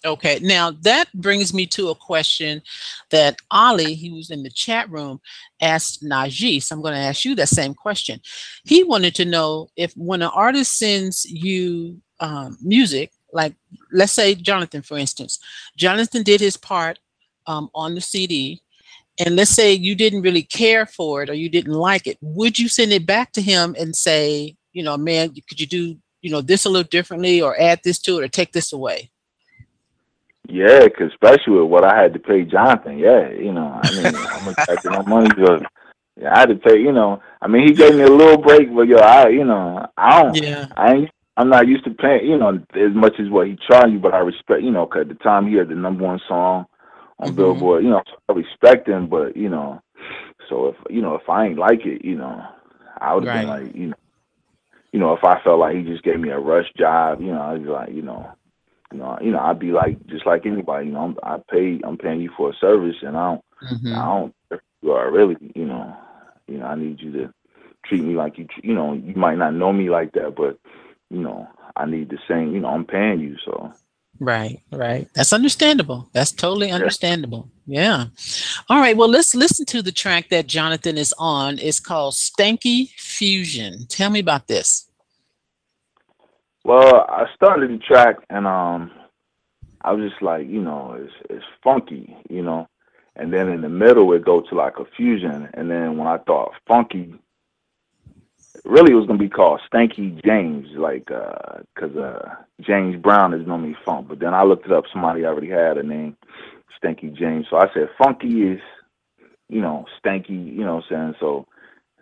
Okay, 0.03 0.39
now 0.41 0.71
that 0.83 1.13
brings 1.13 1.53
me 1.53 1.67
to 1.67 1.91
a 1.91 1.95
question 1.95 2.63
that 3.11 3.37
Ali, 3.51 3.95
he 3.95 4.11
was 4.11 4.31
in 4.31 4.43
the 4.43 4.51
chat 4.51 4.89
room, 4.91 5.21
asked 5.61 6.03
Najee. 6.03 6.63
So 6.63 6.75
I'm 6.75 6.81
going 6.81 6.95
to 6.95 7.01
ask 7.01 7.25
you 7.27 7.35
that 7.35 7.51
same 7.51 7.75
question. 7.75 8.19
He 8.65 8.83
wanted 8.83 9.15
to 9.17 9.27
know 9.27 9.69
if 9.77 9.93
when 9.97 10.23
an 10.23 10.31
artist 10.33 10.79
sends 10.79 11.27
you 11.27 12.01
um, 12.19 12.57
music, 12.63 13.13
like 13.35 13.55
let's 13.93 14.13
say 14.13 14.35
Jonathan, 14.35 14.81
for 14.81 14.97
instance, 14.97 15.39
Jonathan 15.77 16.23
did 16.23 16.41
his 16.41 16.57
part 16.57 16.99
um, 17.47 17.69
on 17.75 17.95
the 17.95 18.01
CD, 18.01 18.63
and 19.19 19.37
let's 19.37 19.51
say 19.51 19.73
you 19.73 19.95
didn't 19.95 20.23
really 20.23 20.43
care 20.43 20.87
for 20.87 21.23
it 21.23 21.29
or 21.29 21.35
you 21.35 21.51
didn't 21.51 21.75
like 21.75 22.07
it, 22.07 22.17
would 22.23 22.59
you 22.59 22.69
send 22.69 22.91
it 22.93 23.05
back 23.05 23.33
to 23.33 23.43
him 23.43 23.77
and 23.79 23.95
say, 23.95 24.57
you 24.73 24.83
know, 24.83 24.97
man, 24.97 25.35
could 25.47 25.61
you 25.61 25.67
do, 25.67 25.97
you 26.23 26.31
know, 26.31 26.41
this 26.41 26.65
a 26.65 26.69
little 26.69 26.89
differently 26.89 27.41
or 27.41 27.59
add 27.61 27.81
this 27.85 27.99
to 28.01 28.19
it 28.19 28.25
or 28.25 28.29
take 28.29 28.53
this 28.53 28.73
away? 28.73 29.11
Yeah, 30.49 30.89
'cause 30.89 31.11
especially 31.11 31.61
with 31.61 31.71
what 31.71 31.85
I 31.85 32.01
had 32.01 32.13
to 32.15 32.19
pay 32.19 32.43
Jonathan. 32.43 32.99
Yeah, 32.99 33.29
you 33.31 33.53
know, 33.53 33.81
I 33.83 33.91
mean, 33.93 34.15
I'm 34.35 34.49
expecting 34.49 34.93
my 34.93 35.03
money 35.03 35.29
to. 35.37 35.65
Yeah, 36.21 36.35
I 36.35 36.41
had 36.41 36.49
to 36.49 36.57
pay. 36.57 36.79
You 36.79 36.93
know, 36.93 37.23
I 37.41 37.47
mean, 37.47 37.67
he 37.67 37.73
gave 37.73 37.95
me 37.95 38.03
a 38.03 38.09
little 38.11 38.37
break, 38.37 38.75
but 38.75 38.89
yo, 38.89 38.99
I, 38.99 39.29
you 39.29 39.45
know, 39.45 39.87
I 39.97 40.23
don't. 40.23 40.35
Yeah. 40.43 40.67
I 40.77 40.93
ain't. 40.95 41.11
I'm 41.37 41.49
not 41.49 41.69
used 41.69 41.85
to 41.85 41.91
paying, 41.91 42.27
you 42.29 42.37
know, 42.37 42.61
as 42.75 42.93
much 42.93 43.19
as 43.19 43.31
what 43.31 43.47
he 43.47 43.57
charged 43.57 43.93
you, 43.93 43.99
but 43.99 44.13
I 44.13 44.19
respect, 44.19 44.63
you 44.63 44.71
know, 44.71 44.87
'cause 44.87 45.03
at 45.03 45.09
the 45.09 45.15
time 45.15 45.47
he 45.47 45.55
had 45.55 45.69
the 45.69 45.75
number 45.75 46.05
one 46.05 46.21
song 46.29 46.67
on 47.19 47.31
Mhm. 47.33 47.37
Billboard, 47.37 47.85
you 47.85 47.91
know, 47.91 48.03
so 48.07 48.17
I 48.29 48.33
respect 48.33 48.89
him, 48.89 49.07
but 49.07 49.37
you 49.37 49.49
know, 49.49 49.81
so 50.49 50.67
if 50.69 50.77
you 50.91 51.01
know 51.01 51.15
if 51.15 51.31
I 51.31 51.47
ain't 51.47 51.59
like 51.59 51.87
it, 51.87 52.05
you 52.05 52.17
know, 52.17 52.43
I 53.01 53.15
would 53.15 53.25
have 53.25 53.33
been 53.41 53.49
like, 53.49 53.75
you 53.75 53.87
know, 53.89 53.95
you 54.93 54.99
know, 55.01 55.13
if 55.15 55.25
I 55.25 55.41
felt 55.43 55.61
like 55.61 55.77
he 55.77 55.83
just 55.83 56.03
gave 56.03 56.19
me 56.21 56.31
a 56.31 56.39
rush 56.39 56.67
job, 56.77 57.21
you 57.21 57.29
know, 57.33 57.41
I'd 57.43 57.63
be 57.63 57.69
like, 57.71 57.91
you 57.93 58.03
know, 58.03 58.31
you 58.93 58.99
know, 58.99 59.19
you 59.21 59.31
know, 59.31 59.39
I'd 59.41 59.59
be 59.59 59.73
like 59.73 60.05
just 60.07 60.27
like 60.27 60.47
anybody, 60.47 60.87
you 60.87 60.93
know, 60.93 61.01
I'm, 61.01 61.17
I 61.23 61.39
pay, 61.51 61.81
I'm 61.85 61.97
paying 61.97 62.21
you 62.21 62.31
for 62.37 62.51
a 62.51 62.55
service, 62.61 62.97
and 63.03 63.17
I 63.17 63.31
don't, 63.31 63.45
Mhm. 63.63 63.97
I 63.97 64.05
don't, 64.07 64.35
you 64.83 64.93
are 64.93 65.11
really, 65.11 65.37
you 65.55 65.67
know, 65.67 65.95
you 66.49 66.59
know, 66.59 66.67
I 66.67 66.75
need 66.75 67.01
you 67.01 67.13
to 67.13 67.33
treat 67.85 68.03
me 68.03 68.15
like 68.15 68.39
you, 68.39 68.47
you 68.63 68.75
know, 68.75 68.95
you 68.95 69.15
might 69.15 69.39
not 69.39 69.55
know 69.55 69.73
me 69.73 69.91
like 69.91 70.13
that, 70.13 70.35
but 70.37 70.59
you 71.11 71.21
know, 71.21 71.47
I 71.77 71.87
need 71.87 72.09
the 72.11 72.19
same, 72.29 72.53
you 72.55 72.61
know, 72.61 72.69
I'm 72.69 72.85
paying 72.85 73.21
you, 73.21 73.37
so 73.45 73.73
Right, 74.21 74.61
right. 74.71 75.09
That's 75.15 75.33
understandable. 75.33 76.11
That's 76.13 76.31
totally 76.31 76.71
understandable. 76.71 77.51
Yeah. 77.67 78.07
All 78.69 78.79
right. 78.79 78.95
Well, 78.95 79.09
let's 79.09 79.35
listen 79.35 79.65
to 79.67 79.81
the 79.81 79.93
track 79.93 80.29
that 80.29 80.47
Jonathan 80.47 80.99
is 80.99 81.15
on. 81.19 81.59
It's 81.59 81.81
called 81.81 82.13
Stanky 82.13 82.91
Fusion. 82.91 83.87
Tell 83.89 84.11
me 84.11 84.21
about 84.21 84.47
this. 84.47 84.91
Well, 86.65 87.07
I 87.09 87.25
started 87.35 87.71
the 87.71 87.79
track 87.79 88.17
and 88.29 88.47
um 88.47 88.91
I 89.81 89.93
was 89.93 90.11
just 90.11 90.21
like, 90.21 90.47
you 90.47 90.61
know, 90.61 90.99
it's 91.01 91.15
it's 91.31 91.45
funky, 91.65 92.15
you 92.29 92.43
know. 92.43 92.69
And 93.17 93.33
then 93.33 93.49
in 93.49 93.63
the 93.63 93.71
middle 93.71 94.13
it 94.13 94.23
go 94.23 94.43
to 94.43 94.55
like 94.55 94.79
a 94.79 94.85
fusion 94.97 95.49
and 95.55 95.71
then 95.71 95.97
when 95.97 96.07
I 96.07 96.19
thought 96.19 96.53
funky 96.69 97.15
really 98.65 98.93
it 98.93 98.97
was 98.97 99.07
gonna 99.07 99.19
be 99.19 99.29
called 99.29 99.61
Stanky 99.73 100.23
James, 100.25 100.69
like 100.77 101.11
uh 101.11 101.61
'cause 101.79 101.97
uh 101.97 102.37
James 102.61 102.97
Brown 103.03 103.35
is 103.35 103.47
normally 103.47 103.77
funk. 103.85 104.09
But 104.09 104.21
then 104.21 104.35
I 104.35 104.45
looked 104.45 104.67
it 104.67 104.73
up, 104.73 104.85
somebody 104.93 105.25
already 105.25 105.51
had 105.51 105.79
a 105.79 105.83
name, 105.83 106.17
Stanky 106.83 107.15
James. 107.15 107.47
So 107.51 107.57
I 107.59 107.69
said 107.75 107.91
funky 108.03 108.43
is, 108.53 108.61
you 109.49 109.61
know, 109.63 109.87
stanky, 110.05 110.31
you 110.57 110.65
know 110.65 110.77
what 110.77 110.85
I'm 110.93 111.13
saying? 111.13 111.15
So 111.21 111.47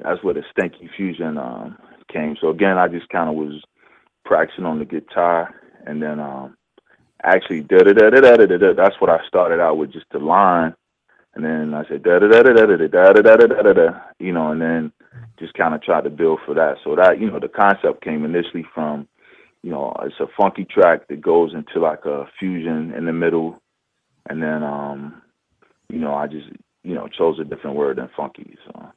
that's 0.03 0.23
where 0.25 0.35
the 0.35 0.45
stanky 0.57 0.91
fusion 0.97 1.39
um 1.39 1.79
came. 2.13 2.37
So 2.41 2.51
again 2.51 2.79
I 2.79 2.89
just 2.89 3.09
kinda 3.11 3.33
was 3.33 3.63
practicing 4.25 4.67
on 4.67 4.79
the 4.81 4.85
guitar 4.87 5.55
and 5.87 6.03
then 6.03 6.21
um 6.21 6.57
actually 7.25 7.63
that's 7.63 9.01
what 9.01 9.11
I 9.11 9.21
started 9.29 9.61
out 9.61 9.79
with 9.79 9.93
just 9.93 10.07
the 10.13 10.19
line 10.21 10.75
and 11.35 11.45
then 11.45 11.75
I 11.75 11.87
said 11.89 12.03
da 12.05 12.19
da 12.21 12.29
da 12.29 12.43
da 12.43 12.55
da 12.55 12.67
da 12.67 13.13
da 13.13 13.23
da 13.23 13.37
da 13.47 13.63
da 13.63 13.73
da 13.75 14.01
you 14.19 14.33
know 14.33 14.53
and 14.53 14.61
then 14.63 14.93
just 15.39 15.55
kind 15.55 15.75
of 15.75 15.83
tried 15.83 16.05
to 16.05 16.11
build 16.11 16.41
for 16.45 16.55
that 16.55 16.77
so 16.85 16.97
that 16.97 17.21
you 17.21 17.31
know 17.31 17.39
the 17.41 17.49
concept 17.49 18.03
came 18.03 18.25
initially 18.25 18.65
from 18.75 19.07
you 19.63 19.71
know 19.71 19.95
it's 20.03 20.21
a 20.21 20.27
funky 20.37 20.65
track 20.65 21.09
that 21.09 21.21
goes 21.21 21.53
into 21.55 21.81
like 21.81 22.05
a 22.05 22.27
fusion 22.39 22.93
in 22.97 23.05
the 23.07 23.13
middle 23.13 23.61
and 24.29 24.43
then 24.43 24.63
um 24.63 25.23
you 25.89 25.99
know 25.99 26.15
I 26.15 26.27
just 26.27 26.49
you 26.85 26.95
know 26.95 27.09
chose 27.09 27.39
a 27.41 27.45
different 27.45 27.77
word 27.77 27.99
than 27.99 28.09
funky 28.17 28.57
so 28.67 28.93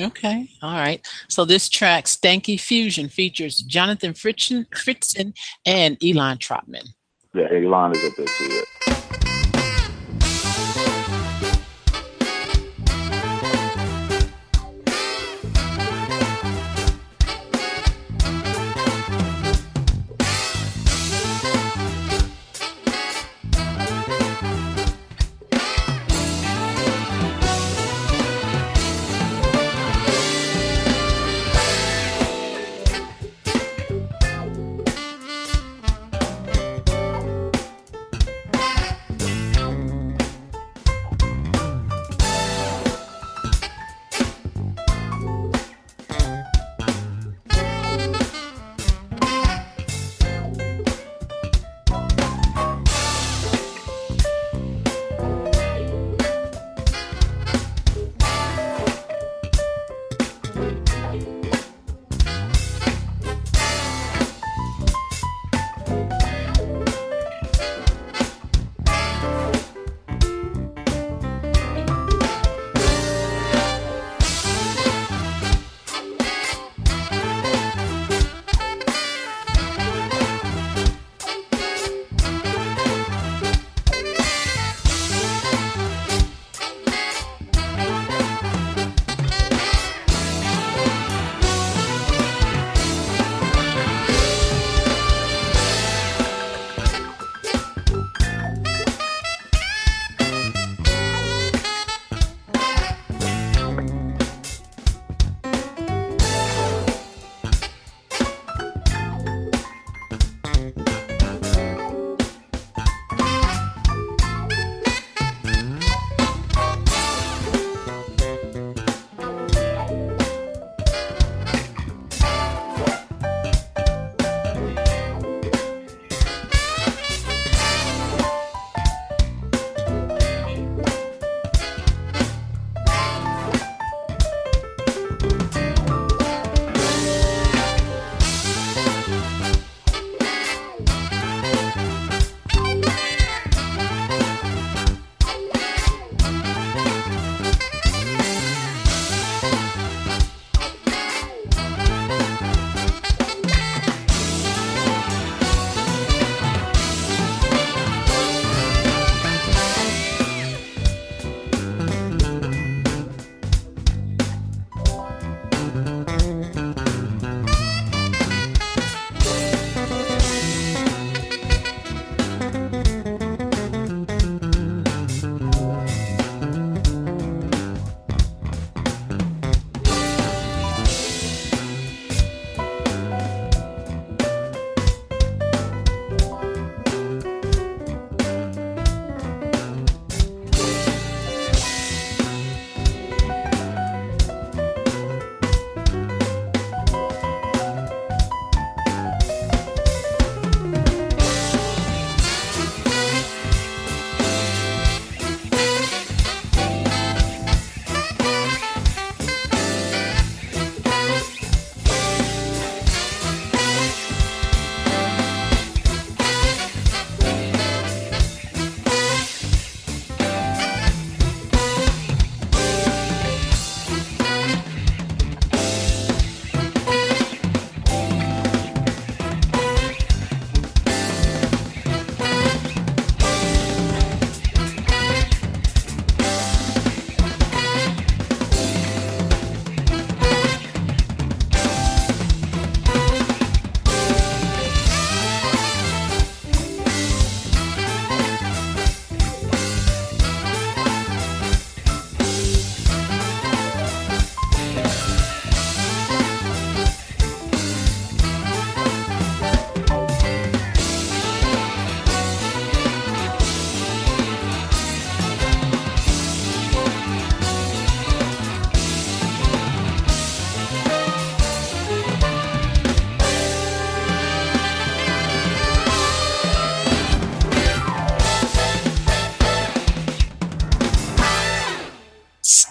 Okay. 0.00 0.48
All 0.62 0.72
right. 0.72 1.06
So 1.28 1.44
this 1.44 1.68
track, 1.68 2.06
Stanky 2.06 2.58
Fusion, 2.58 3.10
features 3.10 3.58
Jonathan 3.58 4.14
Fritzen, 4.14 4.66
Fritzen 4.70 5.34
and 5.66 5.98
Elon 6.02 6.38
Trotman. 6.38 6.86
yeah 7.34 7.48
Elon 7.52 7.92
is 7.94 8.02
up 8.04 8.16
there 8.16 8.26
too 8.26 8.44
yeah. 8.54 8.81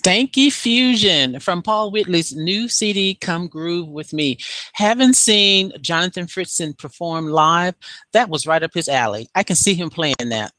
Stanky 0.01 0.51
Fusion 0.51 1.39
from 1.39 1.61
Paul 1.61 1.91
Whitley's 1.91 2.35
new 2.35 2.67
CD, 2.67 3.13
Come 3.13 3.47
Groove 3.47 3.87
With 3.87 4.13
Me. 4.13 4.37
Haven't 4.73 5.15
seen 5.15 5.71
Jonathan 5.79 6.25
Fritzen 6.25 6.75
perform 6.75 7.27
live. 7.27 7.75
That 8.13 8.27
was 8.27 8.47
right 8.47 8.63
up 8.63 8.73
his 8.73 8.89
alley. 8.89 9.27
I 9.35 9.43
can 9.43 9.55
see 9.55 9.75
him 9.75 9.91
playing 9.91 10.15
that. 10.29 10.53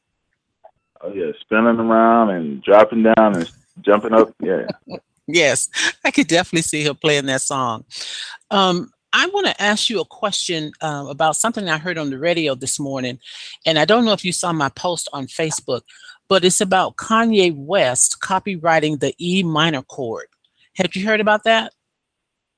Oh 1.01 1.11
yeah, 1.13 1.31
spinning 1.41 1.79
around 1.79 2.29
and 2.29 2.63
dropping 2.63 3.03
down 3.03 3.35
and 3.35 3.51
jumping 3.81 4.13
up. 4.13 4.33
Yeah. 4.41 4.67
yes, 5.27 5.69
I 6.05 6.11
could 6.11 6.27
definitely 6.27 6.61
see 6.61 6.85
him 6.85 6.95
playing 6.95 7.25
that 7.25 7.41
song. 7.41 7.83
Um, 8.49 8.91
I 9.11 9.27
want 9.27 9.45
to 9.47 9.61
ask 9.61 9.89
you 9.89 9.99
a 9.99 10.05
question 10.05 10.71
uh, 10.81 11.05
about 11.09 11.35
something 11.35 11.67
I 11.67 11.77
heard 11.77 11.97
on 11.97 12.09
the 12.09 12.17
radio 12.17 12.55
this 12.55 12.79
morning, 12.79 13.19
and 13.65 13.77
I 13.77 13.83
don't 13.83 14.05
know 14.05 14.13
if 14.13 14.23
you 14.23 14.31
saw 14.31 14.53
my 14.53 14.69
post 14.69 15.09
on 15.11 15.27
Facebook, 15.27 15.81
but 16.33 16.43
it's 16.43 16.61
about 16.61 16.95
Kanye 16.95 17.55
West 17.55 18.19
copyrighting 18.19 18.97
the 18.97 19.13
E 19.19 19.43
minor 19.43 19.83
chord. 19.83 20.25
Have 20.77 20.95
you 20.95 21.05
heard 21.05 21.19
about 21.19 21.43
that? 21.43 21.73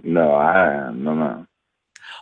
No, 0.01 0.33
I 0.33 0.93
no 0.93 1.13
no. 1.13 1.45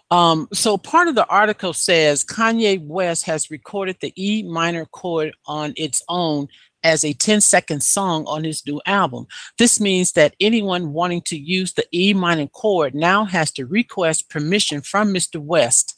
Um, 0.09 0.47
so 0.51 0.79
part 0.79 1.09
of 1.09 1.13
the 1.13 1.27
article 1.27 1.73
says 1.73 2.25
Kanye 2.25 2.83
West 2.83 3.25
has 3.25 3.51
recorded 3.51 3.97
the 4.01 4.11
E 4.17 4.41
minor 4.41 4.85
chord 4.85 5.35
on 5.45 5.75
its 5.77 6.01
own 6.09 6.47
as 6.83 7.05
a 7.05 7.13
10 7.13 7.39
second 7.39 7.83
song 7.83 8.25
on 8.25 8.43
his 8.43 8.65
new 8.65 8.81
album. 8.87 9.27
This 9.59 9.79
means 9.79 10.13
that 10.13 10.35
anyone 10.39 10.91
wanting 10.91 11.21
to 11.27 11.37
use 11.37 11.73
the 11.73 11.85
E 11.91 12.15
minor 12.15 12.47
chord 12.47 12.95
now 12.95 13.25
has 13.25 13.51
to 13.51 13.67
request 13.67 14.27
permission 14.27 14.81
from 14.81 15.13
Mr. 15.13 15.39
West. 15.39 15.95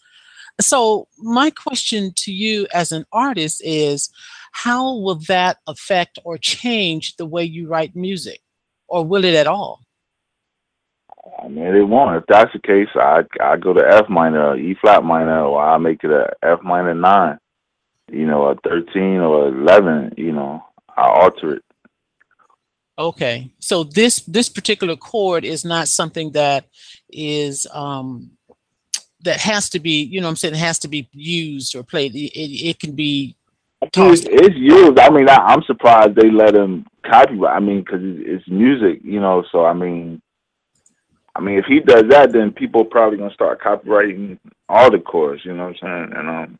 So, 0.61 1.07
my 1.17 1.49
question 1.49 2.13
to 2.17 2.31
you 2.31 2.67
as 2.73 2.91
an 2.91 3.05
artist 3.11 3.61
is 3.63 4.09
how 4.55 4.95
will 4.95 5.19
that 5.27 5.57
affect 5.67 6.17
or 6.23 6.37
change 6.37 7.17
the 7.17 7.25
way 7.25 7.43
you 7.43 7.67
write 7.67 7.93
music, 7.93 8.39
or 8.87 9.03
will 9.05 9.25
it 9.25 9.35
at 9.35 9.47
all? 9.47 9.81
I 11.43 11.49
mean, 11.49 11.75
it 11.75 11.81
won't. 11.81 12.15
If 12.15 12.23
that's 12.27 12.53
the 12.53 12.59
case, 12.59 12.87
I 12.95 13.23
I 13.41 13.57
go 13.57 13.73
to 13.73 13.85
F 13.85 14.07
minor, 14.07 14.55
E 14.55 14.73
flat 14.79 15.03
minor, 15.03 15.41
or 15.43 15.61
I 15.61 15.77
make 15.77 16.05
it 16.05 16.09
a 16.09 16.31
F 16.41 16.61
minor 16.63 16.93
nine, 16.93 17.37
you 18.09 18.25
know, 18.25 18.45
a 18.45 18.55
thirteen 18.55 19.19
or 19.19 19.49
eleven. 19.49 20.13
You 20.15 20.31
know, 20.31 20.63
I 20.95 21.01
alter 21.01 21.55
it. 21.55 21.63
Okay, 22.97 23.51
so 23.59 23.83
this 23.83 24.21
this 24.21 24.47
particular 24.47 24.95
chord 24.95 25.43
is 25.43 25.65
not 25.65 25.89
something 25.89 26.31
that 26.31 26.65
is 27.09 27.67
um 27.73 28.31
that 29.25 29.41
has 29.41 29.69
to 29.71 29.79
be, 29.79 30.03
you 30.03 30.21
know, 30.21 30.29
I'm 30.29 30.37
saying 30.37 30.53
it 30.53 30.59
has 30.59 30.79
to 30.79 30.87
be 30.87 31.09
used 31.11 31.75
or 31.75 31.83
played. 31.83 32.15
It, 32.15 32.31
it, 32.39 32.69
it 32.69 32.79
can 32.79 32.93
be 32.95 33.35
it's, 33.93 34.25
it's 34.25 34.55
used. 34.55 34.99
I 34.99 35.09
mean, 35.09 35.29
I, 35.29 35.53
am 35.53 35.63
surprised 35.63 36.15
they 36.15 36.29
let 36.29 36.55
him 36.55 36.85
copyright. 37.05 37.55
I 37.55 37.59
mean, 37.59 37.79
because 37.79 38.01
it's, 38.01 38.41
it's, 38.41 38.47
music, 38.47 39.01
you 39.03 39.19
know. 39.19 39.43
So 39.51 39.65
I 39.65 39.73
mean, 39.73 40.21
I 41.35 41.41
mean, 41.41 41.57
if 41.57 41.65
he 41.65 41.79
does 41.79 42.05
that, 42.09 42.31
then 42.31 42.51
people 42.51 42.85
probably 42.85 43.17
gonna 43.17 43.33
start 43.33 43.61
copyrighting 43.61 44.39
all 44.69 44.91
the 44.91 44.99
chords. 44.99 45.43
You 45.45 45.53
know 45.53 45.67
what 45.67 45.77
I'm 45.83 46.09
saying? 46.09 46.19
And 46.19 46.29
um, 46.29 46.59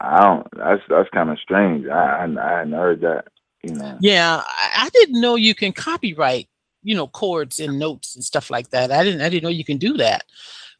I 0.00 0.20
don't. 0.20 0.46
That's 0.56 0.82
that's 0.88 1.08
kind 1.10 1.30
of 1.30 1.38
strange. 1.38 1.86
I, 1.86 2.24
I 2.24 2.24
I 2.24 2.58
hadn't 2.58 2.72
heard 2.72 3.00
that. 3.02 3.28
You 3.62 3.74
know. 3.74 3.98
Yeah, 4.00 4.42
I 4.46 4.88
didn't 4.92 5.20
know 5.20 5.34
you 5.34 5.54
can 5.54 5.72
copyright. 5.72 6.48
You 6.84 6.94
know, 6.94 7.08
chords 7.08 7.58
and 7.58 7.78
notes 7.78 8.14
and 8.14 8.24
stuff 8.24 8.50
like 8.50 8.70
that. 8.70 8.92
I 8.92 9.04
didn't. 9.04 9.20
I 9.20 9.28
didn't 9.28 9.42
know 9.42 9.48
you 9.50 9.64
can 9.64 9.78
do 9.78 9.96
that. 9.96 10.24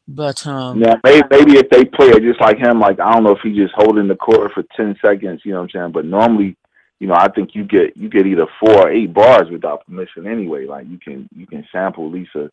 But 0.09 0.45
um 0.47 0.81
Yeah, 0.81 0.95
maybe 1.03 1.27
maybe 1.29 1.57
if 1.57 1.69
they 1.69 1.85
play 1.85 2.07
it 2.07 2.23
just 2.23 2.41
like 2.41 2.57
him, 2.57 2.79
like 2.79 2.99
I 2.99 3.13
don't 3.13 3.23
know 3.23 3.35
if 3.35 3.41
he's 3.41 3.55
just 3.55 3.73
holding 3.75 4.07
the 4.07 4.15
chord 4.15 4.51
for 4.51 4.63
ten 4.75 4.97
seconds, 5.01 5.41
you 5.45 5.51
know 5.51 5.59
what 5.59 5.75
I'm 5.75 5.81
saying? 5.81 5.91
But 5.91 6.05
normally, 6.05 6.57
you 6.99 7.07
know, 7.07 7.13
I 7.13 7.29
think 7.29 7.53
you 7.53 7.63
get 7.63 7.95
you 7.95 8.09
get 8.09 8.25
either 8.25 8.47
four 8.59 8.87
or 8.87 8.91
eight 8.91 9.13
bars 9.13 9.49
without 9.51 9.85
permission 9.85 10.25
anyway. 10.25 10.65
Like 10.65 10.87
you 10.87 10.97
can 10.97 11.29
you 11.35 11.45
can 11.45 11.65
sample 11.71 12.07
at 12.07 12.11
least 12.11 12.35
a 12.35 12.49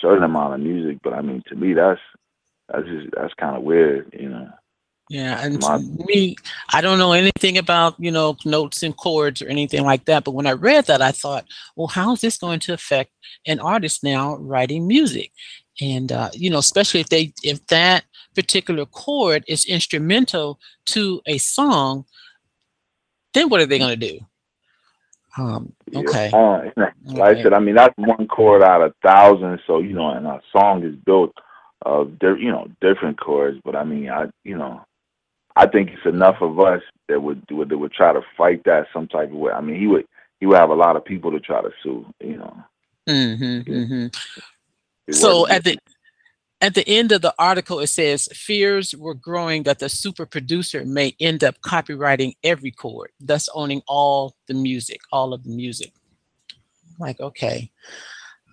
certain 0.00 0.24
amount 0.24 0.54
of 0.54 0.60
music, 0.60 0.98
but 1.04 1.12
I 1.12 1.22
mean 1.22 1.44
to 1.46 1.54
me 1.54 1.74
that's 1.74 2.00
that's 2.68 2.86
just 2.86 3.08
that's 3.16 3.34
kinda 3.34 3.60
weird, 3.60 4.12
you 4.12 4.28
know. 4.28 4.50
Yeah, 5.08 5.40
and 5.44 5.60
My, 5.60 5.78
me, 5.78 6.34
I 6.72 6.80
don't 6.80 6.98
know 6.98 7.12
anything 7.12 7.58
about 7.58 7.94
you 8.00 8.10
know 8.10 8.36
notes 8.44 8.82
and 8.82 8.96
chords 8.96 9.40
or 9.40 9.46
anything 9.46 9.84
like 9.84 10.06
that. 10.06 10.24
But 10.24 10.32
when 10.32 10.48
I 10.48 10.52
read 10.52 10.86
that, 10.86 11.00
I 11.00 11.12
thought, 11.12 11.46
well, 11.76 11.86
how 11.86 12.14
is 12.14 12.20
this 12.20 12.36
going 12.36 12.58
to 12.60 12.72
affect 12.72 13.12
an 13.46 13.60
artist 13.60 14.02
now 14.02 14.34
writing 14.34 14.88
music? 14.88 15.30
And 15.80 16.12
uh, 16.12 16.30
you 16.32 16.50
know 16.50 16.58
especially 16.58 17.00
if 17.00 17.08
they 17.08 17.32
if 17.42 17.66
that 17.66 18.04
particular 18.34 18.84
chord 18.86 19.44
is 19.48 19.64
instrumental 19.64 20.58
to 20.84 21.20
a 21.26 21.38
song 21.38 22.04
then 23.36 23.48
what 23.50 23.60
are 23.60 23.66
they 23.66 23.78
going 23.78 23.98
to 23.98 24.08
do? 24.08 24.18
Um, 25.38 25.74
okay. 25.94 26.30
yeah, 26.32 26.38
uh, 26.38 26.70
like 26.76 26.94
okay. 27.10 27.40
i 27.40 27.42
said 27.42 27.52
i 27.52 27.58
mean 27.58 27.74
that's 27.74 27.92
one 27.98 28.26
chord 28.26 28.62
out 28.62 28.80
of 28.80 28.94
thousands 29.04 29.60
so 29.66 29.80
you 29.80 29.92
know 29.92 30.08
and 30.08 30.26
a 30.26 30.40
song 30.50 30.82
is 30.82 30.96
built 30.96 31.34
of 31.82 32.18
di- 32.18 32.40
you 32.40 32.50
know 32.50 32.68
different 32.80 33.20
chords 33.20 33.60
but 33.62 33.76
i 33.76 33.84
mean 33.84 34.08
i 34.08 34.24
you 34.44 34.56
know 34.56 34.80
i 35.54 35.66
think 35.66 35.90
it's 35.90 36.06
enough 36.06 36.36
of 36.40 36.58
us 36.58 36.80
that 37.08 37.20
would 37.20 37.42
would 37.50 37.68
that 37.68 37.76
would 37.76 37.92
try 37.92 38.14
to 38.14 38.22
fight 38.34 38.64
that 38.64 38.86
some 38.94 39.06
type 39.08 39.28
of 39.28 39.36
way. 39.36 39.52
I 39.52 39.60
mean 39.60 39.78
he 39.78 39.86
would 39.86 40.06
he 40.40 40.46
would 40.46 40.56
have 40.56 40.70
a 40.70 40.74
lot 40.74 40.96
of 40.96 41.04
people 41.04 41.30
to 41.32 41.40
try 41.40 41.60
to 41.60 41.70
sue 41.82 42.06
you 42.20 42.38
know. 42.38 42.56
Mm-hmm, 43.06 43.70
mm-hmm 43.70 44.06
so 45.10 45.46
at 45.48 45.64
the 45.64 45.78
at 46.60 46.74
the 46.74 46.88
end 46.88 47.12
of 47.12 47.22
the 47.22 47.34
article 47.38 47.80
it 47.80 47.88
says 47.88 48.28
fears 48.32 48.94
were 48.94 49.14
growing 49.14 49.62
that 49.64 49.78
the 49.78 49.88
super 49.88 50.26
producer 50.26 50.84
may 50.84 51.14
end 51.20 51.44
up 51.44 51.60
copyrighting 51.60 52.34
every 52.42 52.70
chord 52.70 53.10
thus 53.20 53.48
owning 53.54 53.82
all 53.86 54.36
the 54.46 54.54
music 54.54 55.00
all 55.12 55.32
of 55.32 55.44
the 55.44 55.50
music. 55.50 55.92
Like 56.98 57.20
okay. 57.20 57.70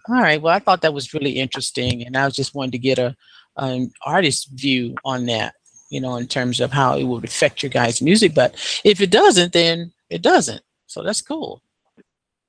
All 0.10 0.22
right 0.22 0.42
well 0.42 0.54
i 0.54 0.60
thought 0.60 0.82
that 0.82 0.94
was 0.94 1.14
really 1.14 1.32
interesting 1.40 2.06
and 2.06 2.18
i 2.18 2.26
was 2.26 2.36
just 2.36 2.54
wanted 2.54 2.74
to 2.74 2.78
get 2.78 3.00
a 3.00 3.16
an 3.56 3.92
artist 4.06 4.50
view 4.52 4.96
on 5.06 5.28
that 5.28 5.54
you 5.90 6.02
know 6.02 6.16
in 6.18 6.28
terms 6.28 6.60
of 6.60 6.74
how 6.74 6.98
it 6.98 7.04
would 7.04 7.24
affect 7.24 7.64
your 7.64 7.70
guys 7.70 8.02
music 8.02 8.34
but 8.34 8.54
if 8.84 9.00
it 9.00 9.12
doesn't 9.12 9.54
then 9.54 9.94
it 10.14 10.22
doesn't. 10.22 10.62
So 10.86 11.02
that's 11.02 11.22
cool. 11.22 11.62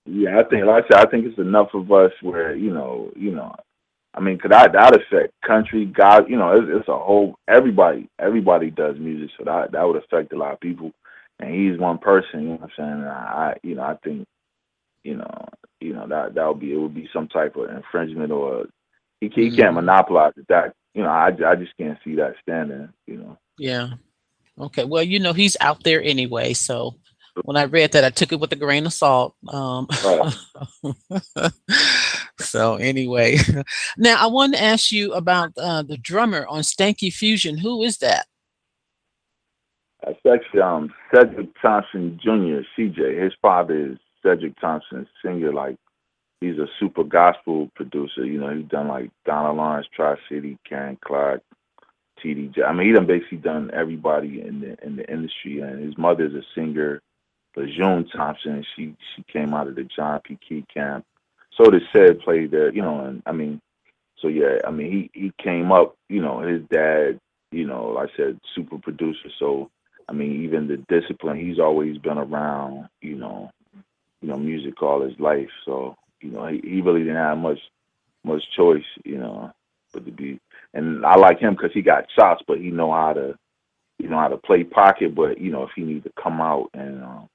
Yeah 0.05 0.39
i 0.39 0.45
think 0.45 0.67
like 0.67 0.85
i 0.85 0.89
said 0.89 1.07
i 1.07 1.11
think 1.11 1.25
it's 1.25 1.39
enough 1.39 1.73
of 1.73 1.91
us 1.91 2.13
where 2.21 2.55
you 2.55 2.71
know 2.71 3.11
you 3.17 3.31
know 3.31 3.55
I 4.15 4.21
mean, 4.21 4.39
could 4.39 4.53
that 4.53 4.73
that 4.73 4.95
affect 4.95 5.33
country? 5.45 5.85
God, 5.85 6.31
you 6.31 6.37
know, 6.37 6.53
it's, 6.53 6.69
it's 6.71 6.89
a 6.89 6.97
whole 6.97 7.37
everybody. 7.49 8.09
Everybody 8.19 8.71
does 8.71 8.97
music, 8.99 9.31
so 9.37 9.45
that 9.45 9.73
that 9.73 9.83
would 9.83 10.03
affect 10.03 10.33
a 10.33 10.37
lot 10.37 10.53
of 10.53 10.61
people. 10.61 10.93
And 11.41 11.53
he's 11.53 11.79
one 11.79 11.99
person. 11.99 12.43
You 12.43 12.49
know 12.49 12.55
what 12.55 12.63
I'm 12.63 12.71
saying? 12.77 12.91
And 12.91 13.09
I, 13.09 13.57
you 13.65 13.75
know, 13.75 13.83
I 13.83 13.97
think, 14.05 14.27
you 15.03 15.17
know, 15.17 15.49
you 15.81 15.93
know 15.93 16.07
that 16.07 16.35
that 16.35 16.47
would 16.47 16.61
be 16.61 16.73
it 16.73 16.77
would 16.77 16.95
be 16.95 17.09
some 17.13 17.27
type 17.29 17.57
of 17.57 17.71
infringement 17.71 18.31
or 18.31 18.67
he, 19.21 19.29
he 19.29 19.49
mm-hmm. 19.49 19.57
can't 19.57 19.75
monopolize 19.75 20.33
it. 20.37 20.47
That 20.49 20.75
you 20.95 21.03
know, 21.03 21.11
I 21.11 21.29
I 21.47 21.57
just 21.57 21.77
can't 21.77 21.99
see 22.05 22.15
that 22.17 22.37
standing. 22.43 22.91
You 23.07 23.17
know. 23.17 23.39
Yeah. 23.59 23.89
Okay. 24.59 24.85
Well, 24.85 25.03
you 25.03 25.19
know, 25.19 25.33
he's 25.33 25.57
out 25.61 25.83
there 25.83 26.01
anyway, 26.01 26.53
so 26.53 26.95
when 27.43 27.57
I 27.57 27.65
read 27.65 27.93
that, 27.93 28.05
I 28.05 28.11
took 28.11 28.33
it 28.33 28.39
with 28.39 28.53
a 28.53 28.57
grain 28.57 28.87
of 28.87 28.93
salt. 28.93 29.35
Um, 29.49 29.89
so 32.41 32.77
anyway, 32.77 33.39
now 33.99 34.17
I 34.23 34.27
want 34.27 34.55
to 34.55 34.63
ask 34.63 34.91
you 34.93 35.13
about 35.13 35.53
uh, 35.57 35.83
the 35.83 35.97
drummer 35.97 36.47
on 36.47 36.63
Stanky 36.63 37.13
Fusion. 37.13 37.59
Who 37.59 37.83
is 37.83 37.99
that? 37.99 38.27
That's 40.05 40.19
actually 40.31 40.61
um, 40.61 40.93
Cedric 41.15 41.49
Thompson 41.63 42.19
Jr. 42.23 42.63
CJ. 42.77 43.23
His 43.23 43.33
father 43.41 43.93
is 43.93 43.99
Cedric 44.23 44.59
Thompson, 44.61 45.07
singer. 45.25 45.53
Like 45.53 45.77
he's 46.41 46.59
a 46.59 46.67
super 46.79 47.05
gospel 47.05 47.71
producer. 47.75 48.25
You 48.25 48.39
know, 48.39 48.55
he's 48.55 48.69
done 48.69 48.89
like 48.89 49.11
Donald 49.25 49.57
Lawrence, 49.57 49.87
Tri 49.95 50.17
City, 50.29 50.59
Karen 50.69 50.99
Clark, 51.05 51.43
TD. 52.23 52.53
I 52.67 52.73
mean, 52.73 52.89
he 52.89 52.93
done 52.93 53.07
basically 53.07 53.39
done 53.39 53.71
everybody 53.73 54.43
in 54.43 54.61
the 54.61 54.77
in 54.85 54.97
the 54.97 55.11
industry. 55.11 55.61
And 55.61 55.83
his 55.85 55.97
mother's 55.97 56.35
a 56.35 56.43
singer 56.55 57.01
Lejeune 57.57 58.09
Thompson. 58.15 58.65
She 58.77 58.95
she 59.15 59.25
came 59.33 59.55
out 59.55 59.69
of 59.69 59.75
the 59.75 59.85
John 59.85 60.21
P. 60.25 60.39
Kee 60.47 60.65
camp. 60.73 61.05
So 61.57 61.71
did 61.71 61.83
said 61.93 62.21
played 62.21 62.51
there, 62.51 62.73
you 62.73 62.83
know, 62.83 63.01
and 63.05 63.23
I 63.27 63.33
mean, 63.33 63.61
so 64.21 64.29
yeah, 64.29 64.59
I 64.67 64.71
mean 64.71 65.11
he 65.15 65.21
he 65.21 65.33
came 65.43 65.73
up, 65.73 65.97
you 66.09 66.23
know, 66.23 66.41
his 66.41 66.63
dad, 66.73 67.21
you 67.53 67.67
know, 67.67 67.89
like 67.89 68.11
I 68.15 68.17
said, 68.17 68.41
super 68.55 68.79
producer. 68.79 69.29
So 69.39 69.71
I 70.09 70.13
mean, 70.13 70.45
even 70.45 70.69
the 70.69 70.79
discipline, 70.89 71.39
he's 71.39 71.59
always 71.61 71.99
been 71.99 72.19
around, 72.19 72.89
you 73.03 73.17
know, 73.17 73.51
you 74.23 74.29
know, 74.29 74.37
music 74.37 74.83
all 74.83 75.03
his 75.03 75.19
life. 75.21 75.51
So 75.65 75.97
you 76.21 76.31
know, 76.31 76.47
he, 76.47 76.61
he 76.65 76.81
really 76.81 77.01
didn't 77.01 77.17
have 77.17 77.39
much 77.39 77.61
much 78.25 78.43
choice, 78.57 78.85
you 79.05 79.19
know, 79.19 79.53
but 79.93 80.05
to 80.07 80.13
be. 80.13 80.41
And 80.75 81.07
I 81.07 81.17
like 81.17 81.39
him 81.41 81.55
because 81.55 81.73
he 81.75 81.83
got 81.83 82.07
shots, 82.19 82.43
but 82.49 82.59
he 82.59 82.71
know 82.71 82.93
how 82.93 83.13
to, 83.15 83.37
you 83.99 84.09
know, 84.09 84.19
how 84.19 84.29
to 84.29 84.37
play 84.39 84.65
pocket. 84.65 85.15
But 85.15 85.41
you 85.41 85.51
know, 85.53 85.65
if 85.65 85.71
he 85.77 85.83
need 85.83 86.05
to 86.05 86.13
come 86.23 86.41
out 86.41 86.71
and 86.75 87.03
um, 87.05 87.29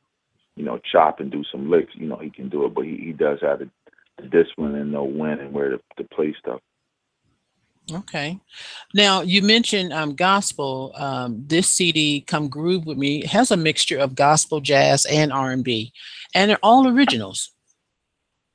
you 0.56 0.66
know, 0.66 0.80
chop 0.92 1.20
and 1.20 1.32
do 1.32 1.44
some 1.52 1.70
licks, 1.70 1.94
you 1.96 2.08
know, 2.08 2.18
he 2.18 2.30
can 2.30 2.50
do 2.50 2.66
it. 2.66 2.74
But 2.76 2.86
he, 2.86 2.98
he 2.98 3.14
does 3.14 3.40
have 3.42 3.60
the, 3.60 3.70
discipline 4.28 4.76
and 4.76 4.92
know 4.92 5.04
when 5.04 5.40
and 5.40 5.54
where 5.54 5.70
to, 5.70 5.80
to 5.98 6.04
play 6.06 6.36
stuff. 6.40 6.62
Okay. 7.92 8.40
Now 8.94 9.22
you 9.22 9.42
mentioned 9.42 9.94
um, 9.94 10.16
gospel. 10.16 10.94
Um, 10.96 11.44
this 11.48 11.72
CD, 11.72 12.22
"Come 12.22 12.48
Groove 12.48 12.86
with 12.86 12.98
Me," 12.98 13.26
has 13.26 13.52
a 13.52 13.58
mixture 13.58 13.98
of 13.98 14.16
gospel, 14.16 14.62
jazz, 14.62 15.06
and 15.06 15.34
R 15.34 15.52
and 15.52 15.64
B, 15.64 15.92
and 16.36 16.50
they're 16.50 16.60
all 16.62 16.88
originals. 16.88 17.52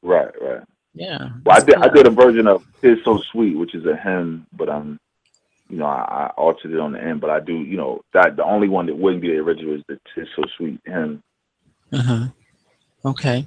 Right, 0.02 0.30
right. 0.40 0.62
Yeah. 0.94 1.30
Well, 1.44 1.56
I 1.56 1.60
did 1.64 1.74
I 1.76 1.88
did 1.88 2.06
a 2.06 2.10
version 2.10 2.46
of 2.46 2.64
"Tis 2.80 2.98
So 3.04 3.18
Sweet," 3.32 3.56
which 3.56 3.74
is 3.74 3.84
a 3.86 3.96
hymn, 3.96 4.46
but 4.52 4.70
I'm, 4.70 5.00
you 5.68 5.78
know, 5.78 5.86
I, 5.86 6.26
I 6.26 6.26
altered 6.36 6.72
it 6.72 6.78
on 6.78 6.92
the 6.92 7.02
end. 7.02 7.20
But 7.20 7.30
I 7.30 7.40
do, 7.40 7.54
you 7.54 7.76
know, 7.76 8.02
that 8.12 8.36
the 8.36 8.44
only 8.44 8.68
one 8.68 8.86
that 8.86 8.96
wouldn't 8.96 9.22
be 9.22 9.28
the 9.28 9.38
original 9.38 9.74
is 9.74 9.82
the 9.88 9.98
"Tis 10.14 10.28
So 10.36 10.44
Sweet" 10.56 10.80
hymn. 10.84 11.22
Uh-huh. 11.92 12.26
Okay. 13.04 13.46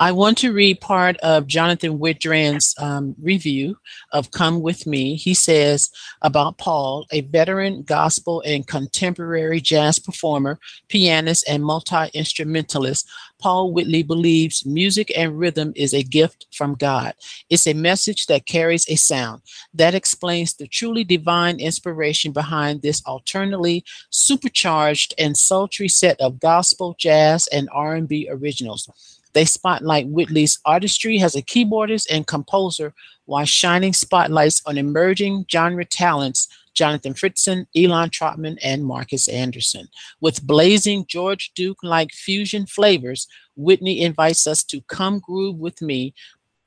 I 0.00 0.12
want 0.12 0.38
to 0.38 0.52
read 0.52 0.80
part 0.80 1.16
of 1.18 1.48
Jonathan 1.48 1.98
Widran's 1.98 2.72
um, 2.78 3.16
review 3.20 3.78
of 4.12 4.30
Come 4.30 4.62
With 4.62 4.86
Me. 4.86 5.16
He 5.16 5.34
says 5.34 5.90
about 6.22 6.56
Paul, 6.56 7.04
a 7.10 7.22
veteran 7.22 7.82
gospel 7.82 8.40
and 8.46 8.64
contemporary 8.64 9.60
jazz 9.60 9.98
performer, 9.98 10.60
pianist, 10.86 11.48
and 11.48 11.64
multi 11.64 12.10
instrumentalist. 12.14 13.08
Paul 13.40 13.72
Whitley 13.72 14.04
believes 14.04 14.64
music 14.64 15.10
and 15.16 15.36
rhythm 15.36 15.72
is 15.74 15.92
a 15.92 16.04
gift 16.04 16.46
from 16.52 16.74
God. 16.74 17.14
It's 17.50 17.66
a 17.66 17.72
message 17.72 18.26
that 18.26 18.46
carries 18.46 18.88
a 18.88 18.94
sound. 18.94 19.42
That 19.74 19.96
explains 19.96 20.54
the 20.54 20.68
truly 20.68 21.02
divine 21.02 21.58
inspiration 21.58 22.30
behind 22.30 22.82
this 22.82 23.02
alternately 23.04 23.84
supercharged 24.10 25.14
and 25.18 25.36
sultry 25.36 25.88
set 25.88 26.20
of 26.20 26.38
gospel, 26.38 26.94
jazz, 27.00 27.48
and 27.48 27.68
R&B 27.72 28.28
originals. 28.30 28.88
They 29.32 29.44
spotlight 29.44 30.08
Whitley's 30.08 30.58
artistry 30.64 31.20
as 31.20 31.36
a 31.36 31.42
keyboardist 31.42 32.06
and 32.10 32.26
composer 32.26 32.94
while 33.26 33.44
shining 33.44 33.92
spotlights 33.92 34.62
on 34.66 34.78
emerging 34.78 35.46
genre 35.50 35.84
talents 35.84 36.48
Jonathan 36.78 37.12
Fritzen, 37.12 37.66
Elon 37.76 38.08
Trotman, 38.08 38.56
and 38.62 38.84
Marcus 38.84 39.26
Anderson. 39.26 39.88
With 40.20 40.46
blazing 40.46 41.06
George 41.08 41.50
Duke 41.56 41.78
like 41.82 42.12
fusion 42.12 42.66
flavors, 42.66 43.26
Whitley 43.56 44.00
invites 44.00 44.46
us 44.46 44.62
to 44.64 44.80
come 44.82 45.18
groove 45.18 45.58
with 45.58 45.82
me, 45.82 46.14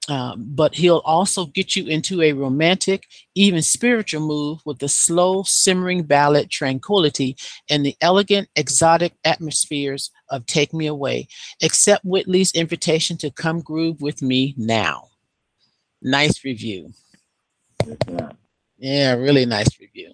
um, 0.10 0.46
but 0.48 0.74
he'll 0.74 1.02
also 1.06 1.46
get 1.46 1.76
you 1.76 1.86
into 1.88 2.22
a 2.22 2.34
romantic, 2.34 3.08
even 3.36 3.62
spiritual 3.62 4.22
move 4.22 4.60
with 4.66 4.80
the 4.80 4.90
slow, 4.90 5.44
simmering 5.44 6.04
ballad 6.04 6.50
Tranquility 6.50 7.38
and 7.70 7.86
the 7.86 7.96
elegant, 8.02 8.50
exotic 8.56 9.14
atmospheres 9.24 10.10
of 10.30 10.46
Take 10.48 10.74
Me 10.74 10.88
Away. 10.88 11.28
Accept 11.62 12.04
Whitley's 12.04 12.52
invitation 12.54 13.18
to 13.18 13.30
come 13.30 13.62
groove 13.62 14.02
with 14.02 14.22
me 14.22 14.56
now. 14.58 15.10
Nice 16.02 16.44
review. 16.44 16.94
Yeah. 18.08 18.32
Yeah, 18.82 19.14
really 19.14 19.46
nice 19.46 19.80
review. 19.80 20.14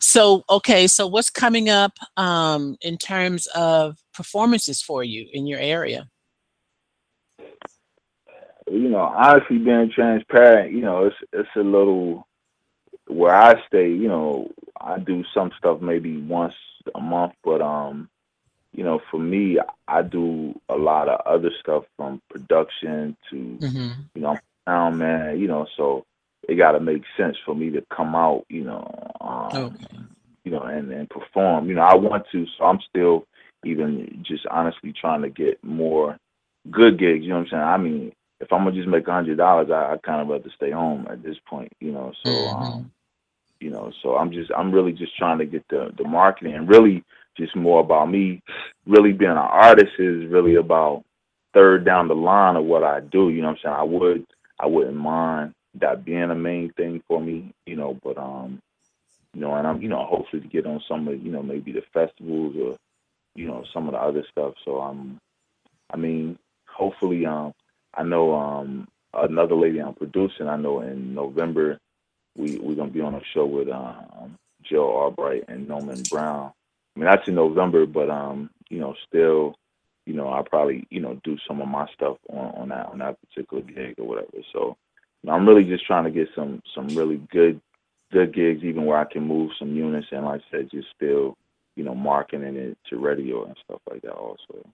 So, 0.00 0.42
okay, 0.50 0.88
so 0.88 1.06
what's 1.06 1.30
coming 1.30 1.68
up 1.68 1.92
um, 2.16 2.76
in 2.80 2.98
terms 2.98 3.46
of 3.54 3.96
performances 4.12 4.82
for 4.82 5.04
you 5.04 5.28
in 5.32 5.46
your 5.46 5.60
area? 5.60 6.08
You 8.70 8.88
know, 8.90 8.98
honestly, 9.00 9.58
being 9.58 9.90
transparent, 9.94 10.72
you 10.72 10.80
know, 10.82 11.06
it's 11.06 11.16
it's 11.32 11.48
a 11.56 11.60
little 11.60 12.26
where 13.08 13.34
I 13.34 13.54
stay. 13.66 13.88
You 13.90 14.08
know, 14.08 14.50
I 14.80 14.98
do 14.98 15.24
some 15.34 15.50
stuff 15.58 15.80
maybe 15.80 16.18
once 16.18 16.54
a 16.94 17.00
month, 17.00 17.32
but 17.44 17.60
um, 17.62 18.08
you 18.72 18.84
know, 18.84 19.00
for 19.10 19.18
me, 19.18 19.58
I 19.88 20.02
do 20.02 20.54
a 20.68 20.76
lot 20.76 21.08
of 21.08 21.20
other 21.26 21.50
stuff 21.60 21.84
from 21.96 22.20
production 22.30 23.16
to 23.30 23.62
Mm-hmm. 23.62 23.92
you 24.14 24.22
know, 24.22 24.38
sound 24.66 24.98
man, 24.98 25.38
you 25.38 25.48
know, 25.48 25.66
so 25.76 26.04
it 26.48 26.56
got 26.56 26.72
to 26.72 26.80
make 26.80 27.02
sense 27.16 27.36
for 27.44 27.54
me 27.54 27.70
to 27.70 27.82
come 27.94 28.14
out, 28.14 28.44
you 28.48 28.64
know, 28.64 28.86
um, 29.20 29.78
Okay. 29.80 29.98
you 30.44 30.52
know, 30.52 30.62
and, 30.62 30.90
and 30.92 31.08
perform. 31.10 31.68
You 31.68 31.74
know, 31.74 31.82
I 31.82 31.94
want 31.94 32.24
to, 32.32 32.46
so 32.58 32.64
I'm 32.64 32.80
still 32.88 33.24
even 33.64 34.22
just 34.26 34.46
honestly 34.46 34.92
trying 34.98 35.22
to 35.22 35.30
get 35.30 35.62
more 35.62 36.16
good 36.70 36.98
gigs. 36.98 37.22
You 37.24 37.30
know 37.30 37.36
what 37.36 37.42
I'm 37.46 37.50
saying? 37.50 37.62
I 37.62 37.76
mean, 37.78 38.12
if 38.40 38.52
I'm 38.52 38.64
gonna 38.64 38.76
just 38.76 38.88
make 38.88 39.06
a 39.08 39.12
hundred 39.12 39.38
dollars, 39.38 39.70
I, 39.70 39.94
I 39.94 39.96
kind 39.98 40.22
of 40.22 40.28
rather 40.28 40.50
stay 40.56 40.70
home 40.70 41.06
at 41.10 41.22
this 41.22 41.36
point. 41.48 41.72
You 41.80 41.92
know, 41.92 42.12
so 42.22 42.48
um, 42.48 42.90
you 43.60 43.70
know, 43.70 43.92
so 44.02 44.16
I'm 44.16 44.30
just 44.30 44.50
I'm 44.56 44.72
really 44.72 44.92
just 44.92 45.16
trying 45.16 45.38
to 45.38 45.46
get 45.46 45.64
the 45.68 45.90
the 45.96 46.04
marketing 46.04 46.54
and 46.54 46.68
really 46.68 47.04
just 47.36 47.56
more 47.56 47.80
about 47.80 48.10
me. 48.10 48.42
Really 48.86 49.12
being 49.12 49.30
an 49.30 49.36
artist 49.38 49.92
is 49.98 50.30
really 50.30 50.56
about 50.56 51.04
third 51.54 51.84
down 51.84 52.08
the 52.08 52.14
line 52.14 52.56
of 52.56 52.64
what 52.64 52.84
I 52.84 53.00
do. 53.00 53.30
You 53.30 53.42
know 53.42 53.48
what 53.48 53.58
I'm 53.58 53.62
saying? 53.64 53.76
I 53.76 53.82
would 53.82 54.26
I 54.60 54.66
wouldn't 54.66 54.96
mind 54.96 55.54
that 55.80 56.04
being 56.04 56.30
a 56.30 56.34
main 56.34 56.72
thing 56.74 57.02
for 57.08 57.20
me. 57.20 57.52
You 57.66 57.76
know, 57.76 57.98
but 58.04 58.18
um, 58.18 58.60
you 59.34 59.40
know, 59.40 59.54
and 59.54 59.66
I'm 59.66 59.82
you 59.82 59.88
know 59.88 60.04
hopefully 60.04 60.42
to 60.42 60.48
get 60.48 60.66
on 60.66 60.80
some 60.88 61.08
of 61.08 61.22
you 61.22 61.32
know 61.32 61.42
maybe 61.42 61.72
the 61.72 61.82
festivals 61.92 62.54
or 62.56 62.76
you 63.34 63.48
know 63.48 63.64
some 63.72 63.86
of 63.86 63.92
the 63.92 63.98
other 63.98 64.24
stuff. 64.30 64.54
So 64.64 64.80
I'm, 64.80 65.18
I 65.92 65.96
mean, 65.96 66.38
hopefully 66.66 67.26
um 67.26 67.52
I 67.98 68.04
know 68.04 68.34
um 68.34 68.88
another 69.14 69.56
lady 69.56 69.80
I'm 69.80 69.94
producing. 69.94 70.48
I 70.48 70.56
know 70.56 70.82
in 70.82 71.14
November 71.14 71.80
we 72.36 72.58
we're 72.58 72.76
gonna 72.76 72.92
be 72.92 73.02
on 73.02 73.16
a 73.16 73.22
show 73.34 73.46
with 73.46 73.68
um 73.70 74.38
Gerald 74.64 74.94
Albright 74.94 75.46
and 75.48 75.68
Norman 75.68 76.02
Brown. 76.10 76.52
I 76.96 77.00
mean 77.00 77.10
that's 77.10 77.28
in 77.28 77.36
November, 77.36 77.86
but 77.86 78.10
um 78.10 78.50
you 78.70 78.80
know 78.80 78.94
still 79.08 79.56
you 80.06 80.14
know 80.14 80.30
I 80.32 80.42
probably 80.48 80.86
you 80.90 81.00
know 81.00 81.20
do 81.24 81.38
some 81.48 81.62
of 81.62 81.68
my 81.68 81.86
stuff 81.94 82.18
on 82.30 82.54
on 82.62 82.70
that 82.70 82.86
on 82.88 83.00
that 83.00 83.18
particular 83.22 83.64
gig 83.64 83.96
or 83.98 84.06
whatever. 84.08 84.38
So 84.54 84.78
you 85.22 85.28
know, 85.30 85.34
I'm 85.34 85.48
really 85.48 85.64
just 85.64 85.86
trying 85.86 86.04
to 86.04 86.12
get 86.12 86.28
some 86.36 86.62
some 86.74 86.88
really 86.88 87.20
good 87.32 87.60
good 88.12 88.34
gigs, 88.34 88.64
even 88.64 88.86
where 88.86 88.98
I 88.98 89.12
can 89.12 89.26
move 89.26 89.50
some 89.58 89.76
units 89.76 90.08
and 90.12 90.24
like 90.26 90.42
I 90.42 90.58
said, 90.58 90.70
just 90.72 90.88
still 90.96 91.36
you 91.76 91.84
know 91.84 91.96
marketing 91.96 92.56
it 92.56 92.78
to 92.90 92.98
radio 92.98 93.44
and 93.46 93.56
stuff 93.64 93.80
like 93.90 94.02
that 94.02 94.12
also. 94.12 94.64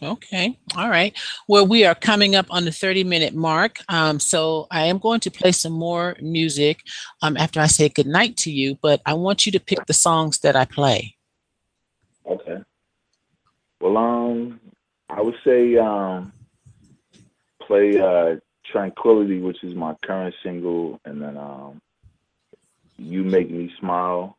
Okay. 0.00 0.56
All 0.76 0.88
right. 0.88 1.16
Well, 1.48 1.66
we 1.66 1.84
are 1.84 1.94
coming 1.94 2.36
up 2.36 2.46
on 2.50 2.64
the 2.64 2.70
30 2.70 3.02
minute 3.02 3.34
mark. 3.34 3.78
Um, 3.88 4.20
so 4.20 4.68
I 4.70 4.84
am 4.86 4.98
going 4.98 5.20
to 5.20 5.30
play 5.30 5.50
some 5.50 5.72
more 5.72 6.16
music 6.20 6.82
um, 7.22 7.36
after 7.36 7.60
I 7.60 7.66
say 7.66 7.88
goodnight 7.88 8.36
to 8.38 8.50
you, 8.50 8.78
but 8.80 9.00
I 9.06 9.14
want 9.14 9.44
you 9.44 9.52
to 9.52 9.60
pick 9.60 9.86
the 9.86 9.92
songs 9.92 10.38
that 10.40 10.54
I 10.54 10.66
play. 10.66 11.16
Okay. 12.24 12.58
Well, 13.80 13.96
um, 13.96 14.60
I 15.08 15.20
would 15.20 15.36
say 15.44 15.76
um, 15.76 16.32
play 17.66 17.98
uh, 17.98 18.36
"Tranquility," 18.70 19.40
which 19.40 19.64
is 19.64 19.74
my 19.74 19.94
current 20.04 20.34
single, 20.42 21.00
and 21.04 21.22
then 21.22 21.36
um, 21.36 21.80
"You 22.98 23.24
Make 23.24 23.50
Me 23.50 23.72
Smile." 23.80 24.36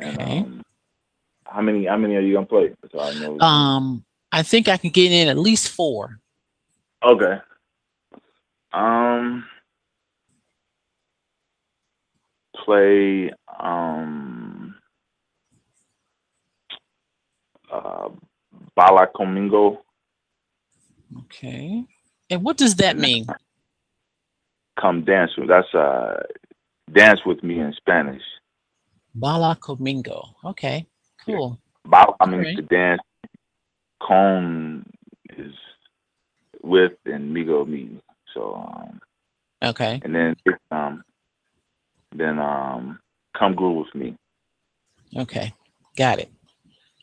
And 0.00 0.18
Okay. 0.18 0.38
um, 0.38 0.62
how 1.52 1.60
many? 1.60 1.86
How 1.86 1.96
many 1.96 2.16
are 2.16 2.20
you 2.20 2.34
gonna 2.34 2.46
play? 2.46 2.72
So 2.90 3.00
I 3.00 3.14
know. 3.14 3.38
Um, 3.40 4.04
I 4.30 4.42
think 4.42 4.68
I 4.68 4.76
can 4.76 4.90
get 4.90 5.12
in 5.12 5.28
at 5.28 5.38
least 5.38 5.68
four. 5.68 6.18
okay. 7.02 7.38
Um, 8.72 9.44
play 12.64 13.30
um, 13.60 14.74
uh, 17.70 18.08
Baila 18.74 19.08
Conmigo. 19.14 19.78
Okay. 21.24 21.84
And 22.30 22.42
what 22.42 22.56
does 22.56 22.76
that 22.76 22.96
mean? 22.96 23.26
come 24.80 25.04
dance 25.04 25.30
with 25.36 25.48
that's 25.48 25.72
uh 25.74 26.20
dance 26.92 27.20
with 27.24 27.42
me 27.42 27.60
in 27.60 27.72
Spanish. 27.76 28.22
Baila 29.14 29.56
Conmigo. 29.60 30.34
Okay. 30.44 30.86
Cool. 31.24 31.58
Ba- 31.84 32.06
I 32.20 32.26
mean 32.26 32.40
Alright. 32.40 32.56
to 32.56 32.62
dance 32.62 33.00
con 34.02 34.84
is 35.36 35.52
with 36.62 36.92
and 37.06 37.34
migo 37.34 37.66
me. 37.66 38.00
So 38.34 38.54
um 38.54 39.00
Okay. 39.64 40.00
and 40.04 40.14
then 40.14 40.36
um 40.70 41.04
then 42.14 42.38
um 42.38 42.98
come 43.38 43.54
groove 43.54 43.86
with 43.86 43.94
me. 43.94 44.16
Okay. 45.16 45.52
Got 45.96 46.18
it. 46.20 46.30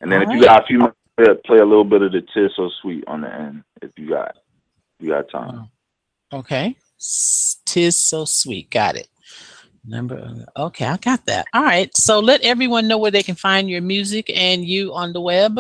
And 0.02 0.12
then 0.12 0.22
if 0.22 0.30
you 0.30 0.42
got 0.44 0.64
a 0.64 0.68
few 0.68 0.80
minutes, 0.80 0.98
play- 1.18 1.36
play 1.46 1.58
a 1.60 1.66
little 1.66 1.84
bit 1.84 2.02
of 2.02 2.12
the 2.12 2.22
tis 2.34 2.52
so 2.56 2.70
sweet 2.82 3.04
on 3.08 3.22
the 3.22 3.34
end 3.34 3.64
if 3.82 3.92
you 3.98 4.10
got 4.10 4.36
if 5.00 5.06
you 5.06 5.10
got 5.10 5.30
time. 5.30 5.70
Okay. 6.32 6.76
Tis 7.66 7.96
so 7.96 8.26
sweet. 8.26 8.70
Got 8.70 8.96
it. 8.98 9.08
Number. 9.86 10.46
Okay, 10.56 10.86
I 10.86 10.98
got 10.98 11.26
that. 11.26 11.48
All 11.54 11.64
right. 11.64 11.96
So 11.96 12.20
let 12.20 12.42
everyone 12.42 12.88
know 12.88 12.98
where 12.98 13.12
they 13.12 13.24
can 13.24 13.36
find 13.36 13.70
your 13.70 13.82
music 13.82 14.32
and 14.36 14.66
you 14.66 14.94
on 14.94 15.14
the 15.14 15.22
web. 15.22 15.60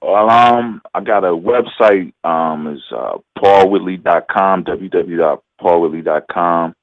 Well, 0.00 0.30
um, 0.30 0.80
I 0.94 1.00
got 1.00 1.24
a 1.24 1.28
website. 1.28 2.12
Um, 2.24 2.74
is 2.74 2.82
uh, 2.90 3.18
paulwhitley.com. 3.38 4.64
www.paulwhitley.com. 4.64 6.74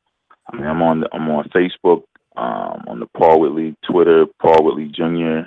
I 0.51 0.55
mean, 0.55 0.65
I'm 0.65 0.81
on. 0.81 1.03
I'm 1.11 1.29
on 1.29 1.49
Facebook. 1.49 2.03
Um, 2.37 2.83
on 2.87 2.99
the 2.99 3.07
Paul 3.17 3.41
Whitley 3.41 3.75
Twitter, 3.89 4.25
Paul 4.41 4.63
Whitley 4.63 4.87
Jr. 4.87 5.41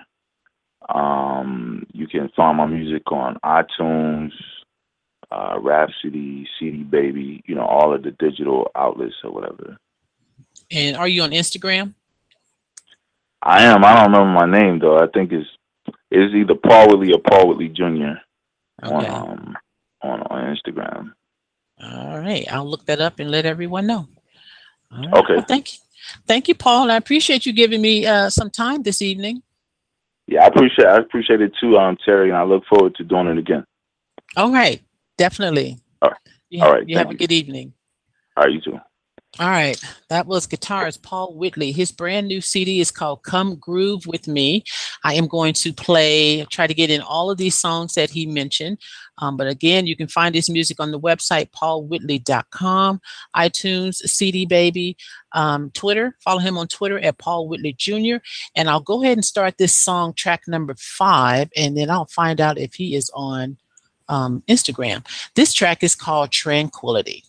Um, 0.94 1.86
you 1.92 2.06
can 2.06 2.28
find 2.36 2.58
my 2.58 2.66
music 2.66 3.10
on 3.10 3.38
iTunes, 3.44 4.32
uh, 5.30 5.58
Rhapsody, 5.58 6.46
CD 6.58 6.82
Baby. 6.82 7.42
You 7.46 7.54
know, 7.54 7.64
all 7.64 7.94
of 7.94 8.02
the 8.02 8.10
digital 8.10 8.70
outlets 8.74 9.14
or 9.24 9.30
whatever. 9.30 9.78
And 10.72 10.96
are 10.96 11.08
you 11.08 11.22
on 11.22 11.30
Instagram? 11.30 11.94
I 13.42 13.64
am. 13.64 13.84
I 13.84 13.94
don't 13.94 14.12
remember 14.12 14.46
my 14.46 14.58
name 14.58 14.78
though. 14.78 14.98
I 14.98 15.06
think 15.08 15.32
it's 15.32 15.48
it's 16.10 16.34
either 16.34 16.54
Paul 16.54 16.88
Whitley 16.88 17.12
or 17.12 17.20
Paul 17.20 17.48
Whitley 17.48 17.68
Jr. 17.68 18.18
on 18.82 19.06
um 19.06 19.56
on 20.02 20.22
on 20.22 20.56
Instagram. 20.56 21.12
All 21.82 22.18
right. 22.18 22.50
I'll 22.52 22.68
look 22.68 22.86
that 22.86 23.00
up 23.00 23.18
and 23.18 23.30
let 23.30 23.44
everyone 23.44 23.86
know. 23.86 24.08
Right. 24.90 25.12
Okay. 25.12 25.34
Well, 25.36 25.44
thank 25.46 25.72
you. 25.72 25.78
Thank 26.26 26.48
you, 26.48 26.54
Paul. 26.54 26.90
I 26.90 26.96
appreciate 26.96 27.46
you 27.46 27.52
giving 27.52 27.80
me 27.80 28.06
uh, 28.06 28.28
some 28.28 28.50
time 28.50 28.82
this 28.82 29.02
evening. 29.02 29.42
Yeah, 30.26 30.44
I 30.44 30.46
appreciate 30.46 30.86
I 30.86 30.96
appreciate 30.98 31.40
it 31.40 31.52
too, 31.60 31.76
um 31.76 31.96
Terry, 32.04 32.28
and 32.28 32.38
I 32.38 32.44
look 32.44 32.64
forward 32.66 32.94
to 32.96 33.04
doing 33.04 33.26
it 33.26 33.38
again. 33.38 33.64
All 34.36 34.52
right. 34.52 34.80
Definitely. 35.18 35.78
All 36.00 36.10
right. 36.10 36.18
You 36.48 36.60
All 36.60 36.66
have, 36.66 36.74
right, 36.74 36.88
You 36.88 36.98
have 36.98 37.10
a 37.10 37.14
good 37.14 37.32
evening. 37.32 37.72
All 38.36 38.44
right, 38.44 38.52
you 38.52 38.60
too. 38.60 38.78
All 39.40 39.48
right. 39.48 39.82
That 40.10 40.26
was 40.26 40.46
guitarist 40.46 41.02
Paul 41.02 41.34
Whitley. 41.34 41.72
His 41.72 41.90
brand 41.90 42.28
new 42.28 42.42
CD 42.42 42.80
is 42.80 42.90
called 42.90 43.22
Come 43.22 43.56
Groove 43.56 44.06
with 44.06 44.28
Me. 44.28 44.62
I 45.04 45.14
am 45.14 45.26
going 45.26 45.54
to 45.54 45.72
play, 45.72 46.44
try 46.50 46.66
to 46.66 46.74
get 46.74 46.90
in 46.90 47.00
all 47.00 47.30
of 47.30 47.38
these 47.38 47.58
songs 47.58 47.94
that 47.94 48.10
he 48.10 48.26
mentioned. 48.26 48.76
Um, 49.18 49.38
but 49.38 49.46
again, 49.46 49.86
you 49.86 49.96
can 49.96 50.06
find 50.06 50.34
his 50.34 50.50
music 50.50 50.78
on 50.80 50.90
the 50.90 51.00
website, 51.00 51.50
paulwhitley.com, 51.50 53.00
iTunes, 53.34 53.94
CD 53.94 54.44
Baby, 54.44 54.98
um, 55.32 55.70
Twitter. 55.70 56.14
Follow 56.22 56.40
him 56.40 56.58
on 56.58 56.68
Twitter 56.68 56.98
at 56.98 57.16
Paul 57.16 57.48
Whitley 57.48 57.72
Jr. 57.72 58.16
And 58.54 58.68
I'll 58.68 58.80
go 58.80 59.02
ahead 59.02 59.16
and 59.16 59.24
start 59.24 59.56
this 59.56 59.74
song, 59.74 60.12
track 60.12 60.42
number 60.46 60.74
five, 60.76 61.48
and 61.56 61.74
then 61.74 61.88
I'll 61.88 62.04
find 62.04 62.38
out 62.38 62.58
if 62.58 62.74
he 62.74 62.94
is 62.94 63.10
on 63.14 63.56
um, 64.10 64.42
Instagram. 64.46 65.06
This 65.36 65.54
track 65.54 65.82
is 65.82 65.94
called 65.94 66.32
Tranquility. 66.32 67.24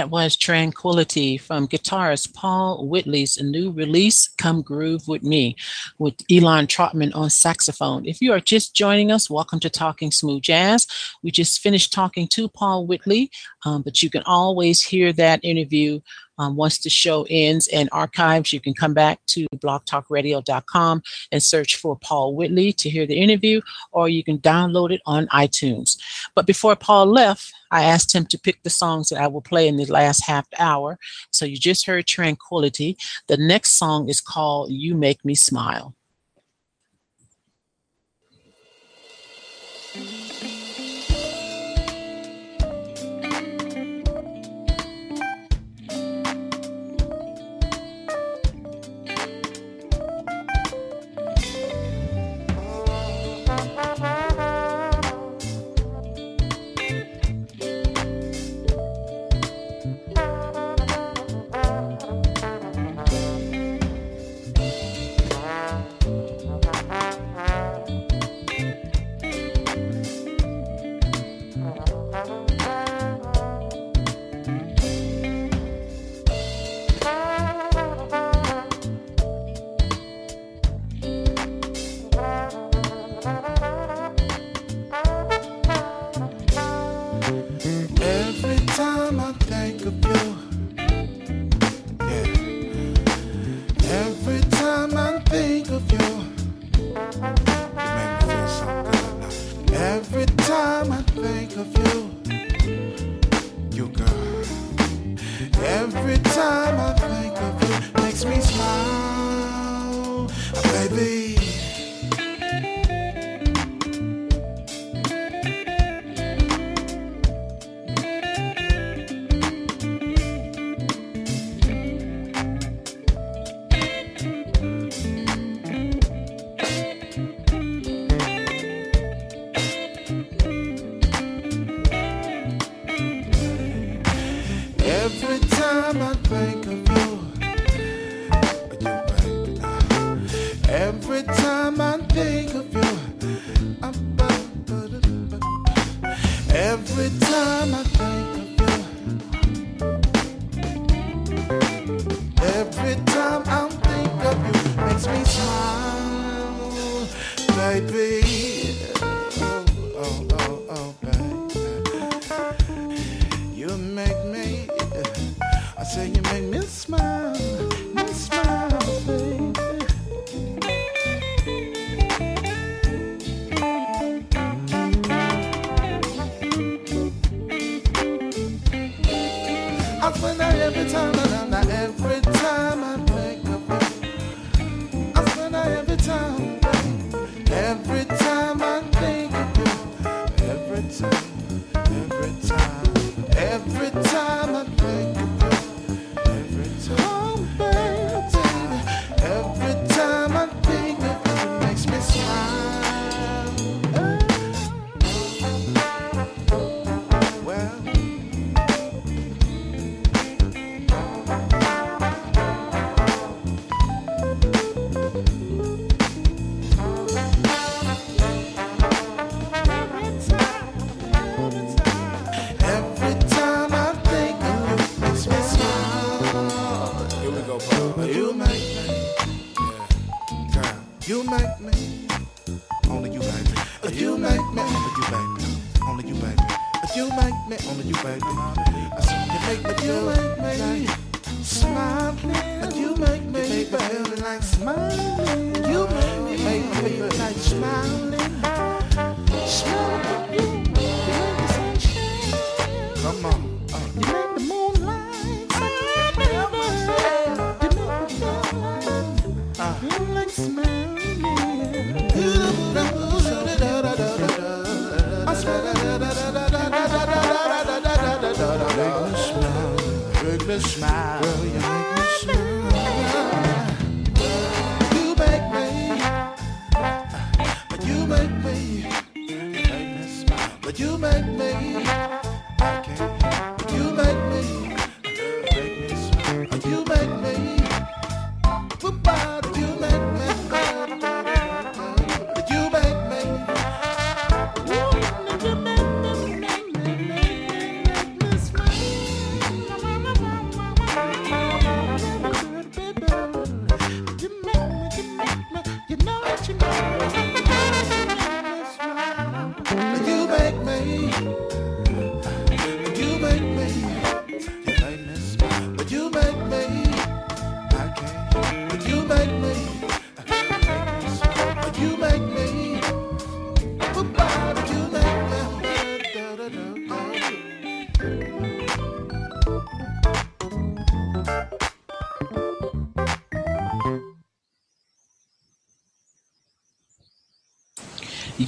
That 0.00 0.08
was 0.10 0.34
Tranquility 0.50 1.38
from 1.38 1.68
guitarist 1.68 2.34
Paul 2.34 2.88
Whitley's 2.88 3.40
new 3.40 3.70
release, 3.70 4.26
Come 4.26 4.62
Groove 4.62 5.06
With 5.06 5.22
Me, 5.22 5.54
with 6.00 6.14
Elon 6.28 6.66
Trotman 6.66 7.12
on 7.14 7.30
saxophone. 7.30 8.04
If 8.04 8.20
you 8.20 8.32
are 8.32 8.40
just 8.40 8.74
joining 8.74 9.12
us, 9.12 9.30
welcome 9.30 9.60
to 9.60 9.70
Talking 9.70 10.10
Smooth 10.10 10.42
Jazz. 10.42 10.88
We 11.22 11.30
just 11.30 11.60
finished 11.60 11.92
talking 11.92 12.26
to 12.32 12.48
Paul 12.48 12.88
Whitley, 12.88 13.30
um, 13.64 13.82
but 13.82 14.02
you 14.02 14.10
can 14.10 14.24
always 14.26 14.82
hear 14.82 15.12
that 15.12 15.38
interview 15.44 16.00
um, 16.40 16.56
once 16.56 16.78
the 16.78 16.88
show 16.88 17.26
ends 17.28 17.68
and 17.68 17.90
archives, 17.92 18.50
you 18.50 18.60
can 18.60 18.72
come 18.72 18.94
back 18.94 19.20
to 19.26 19.46
blogtalkradio.com 19.56 21.02
and 21.30 21.42
search 21.42 21.76
for 21.76 21.98
Paul 22.02 22.34
Whitley 22.34 22.72
to 22.72 22.88
hear 22.88 23.06
the 23.06 23.20
interview, 23.20 23.60
or 23.92 24.08
you 24.08 24.24
can 24.24 24.38
download 24.38 24.90
it 24.90 25.02
on 25.04 25.26
iTunes. 25.26 25.98
But 26.34 26.46
before 26.46 26.76
Paul 26.76 27.06
left, 27.06 27.52
I 27.70 27.82
asked 27.84 28.14
him 28.14 28.24
to 28.26 28.38
pick 28.38 28.62
the 28.62 28.70
songs 28.70 29.10
that 29.10 29.20
I 29.20 29.26
will 29.26 29.42
play 29.42 29.68
in 29.68 29.76
the 29.76 29.84
last 29.84 30.24
half 30.26 30.39
hour. 30.58 30.98
So 31.30 31.44
you 31.44 31.56
just 31.56 31.86
heard 31.86 32.06
Tranquility. 32.06 32.96
The 33.28 33.36
next 33.36 33.72
song 33.72 34.08
is 34.08 34.20
called 34.20 34.70
You 34.70 34.94
Make 34.94 35.24
Me 35.24 35.34
Smile. 35.34 35.94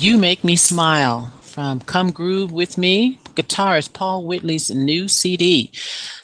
You 0.03 0.19
Make 0.19 0.43
Me 0.43 0.57
Smile 0.57 1.33
from 1.43 1.79
Come 1.79 2.11
Groove 2.11 2.51
With 2.51 2.77
Me, 2.77 3.21
guitarist 3.37 3.93
Paul 3.93 4.25
Whitley's 4.25 4.69
new 4.69 5.07
CD. 5.07 5.71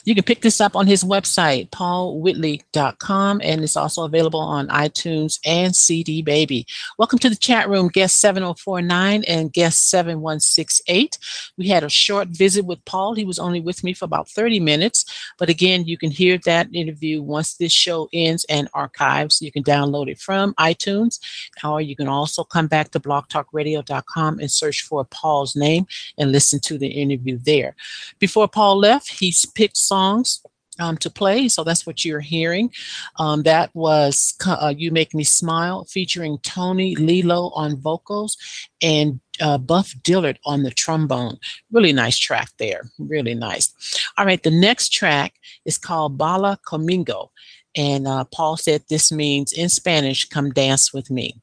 You 0.05 0.15
can 0.15 0.23
pick 0.23 0.41
this 0.41 0.61
up 0.61 0.75
on 0.75 0.87
his 0.87 1.03
website, 1.03 1.69
paulwhitley.com, 1.71 3.41
and 3.43 3.63
it's 3.63 3.75
also 3.75 4.05
available 4.05 4.39
on 4.39 4.67
iTunes 4.69 5.39
and 5.45 5.75
CD 5.75 6.21
Baby. 6.21 6.65
Welcome 6.97 7.19
to 7.19 7.29
the 7.29 7.35
chat 7.35 7.67
room, 7.67 7.89
guest 7.89 8.19
7049 8.19 9.23
and 9.25 9.51
guest 9.51 9.89
7168. 9.89 11.17
We 11.57 11.67
had 11.67 11.83
a 11.83 11.89
short 11.89 12.29
visit 12.29 12.65
with 12.65 12.83
Paul. 12.85 13.13
He 13.13 13.25
was 13.25 13.39
only 13.39 13.59
with 13.59 13.83
me 13.83 13.93
for 13.93 14.05
about 14.05 14.29
30 14.29 14.61
minutes, 14.61 15.03
but 15.37 15.49
again, 15.49 15.85
you 15.85 15.97
can 15.97 16.11
hear 16.11 16.37
that 16.45 16.73
interview 16.73 17.21
once 17.21 17.55
this 17.55 17.73
show 17.73 18.07
ends 18.13 18.45
and 18.49 18.69
archives. 18.73 19.41
You 19.41 19.51
can 19.51 19.63
download 19.63 20.09
it 20.09 20.19
from 20.19 20.53
iTunes, 20.55 21.19
or 21.63 21.81
you 21.81 21.95
can 21.95 22.07
also 22.07 22.43
come 22.43 22.67
back 22.67 22.91
to 22.91 22.99
blogtalkradio.com 22.99 24.39
and 24.39 24.51
search 24.51 24.83
for 24.83 25.03
Paul's 25.05 25.55
name 25.55 25.87
and 26.17 26.31
listen 26.31 26.59
to 26.61 26.77
the 26.77 26.87
interview 26.87 27.37
there. 27.37 27.75
Before 28.19 28.47
Paul 28.47 28.77
left, 28.77 29.19
he 29.19 29.33
picked 29.55 29.77
songs 29.89 30.41
um, 30.79 30.97
to 30.97 31.09
play. 31.09 31.47
So 31.47 31.63
that's 31.63 31.85
what 31.85 32.03
you're 32.05 32.19
hearing. 32.35 32.71
Um, 33.17 33.43
that 33.43 33.69
was 33.73 34.35
uh, 34.45 34.73
You 34.75 34.91
Make 34.91 35.13
Me 35.13 35.23
Smile 35.23 35.85
featuring 35.85 36.37
Tony 36.39 36.95
Lilo 36.95 37.49
on 37.49 37.75
vocals 37.77 38.37
and 38.81 39.19
uh, 39.41 39.57
Buff 39.57 39.93
Dillard 40.03 40.39
on 40.45 40.63
the 40.63 40.71
trombone. 40.71 41.37
Really 41.71 41.93
nice 41.93 42.17
track 42.17 42.49
there. 42.57 42.81
Really 42.97 43.35
nice. 43.35 43.73
All 44.17 44.25
right, 44.25 44.41
the 44.41 44.51
next 44.51 44.93
track 44.93 45.33
is 45.65 45.77
called 45.77 46.17
Baila 46.17 46.59
Conmigo. 46.65 47.29
And 47.75 48.07
uh, 48.07 48.25
Paul 48.25 48.57
said 48.57 48.83
this 48.89 49.11
means 49.11 49.53
in 49.53 49.69
Spanish, 49.69 50.27
come 50.27 50.51
dance 50.51 50.93
with 50.93 51.11
me. 51.11 51.41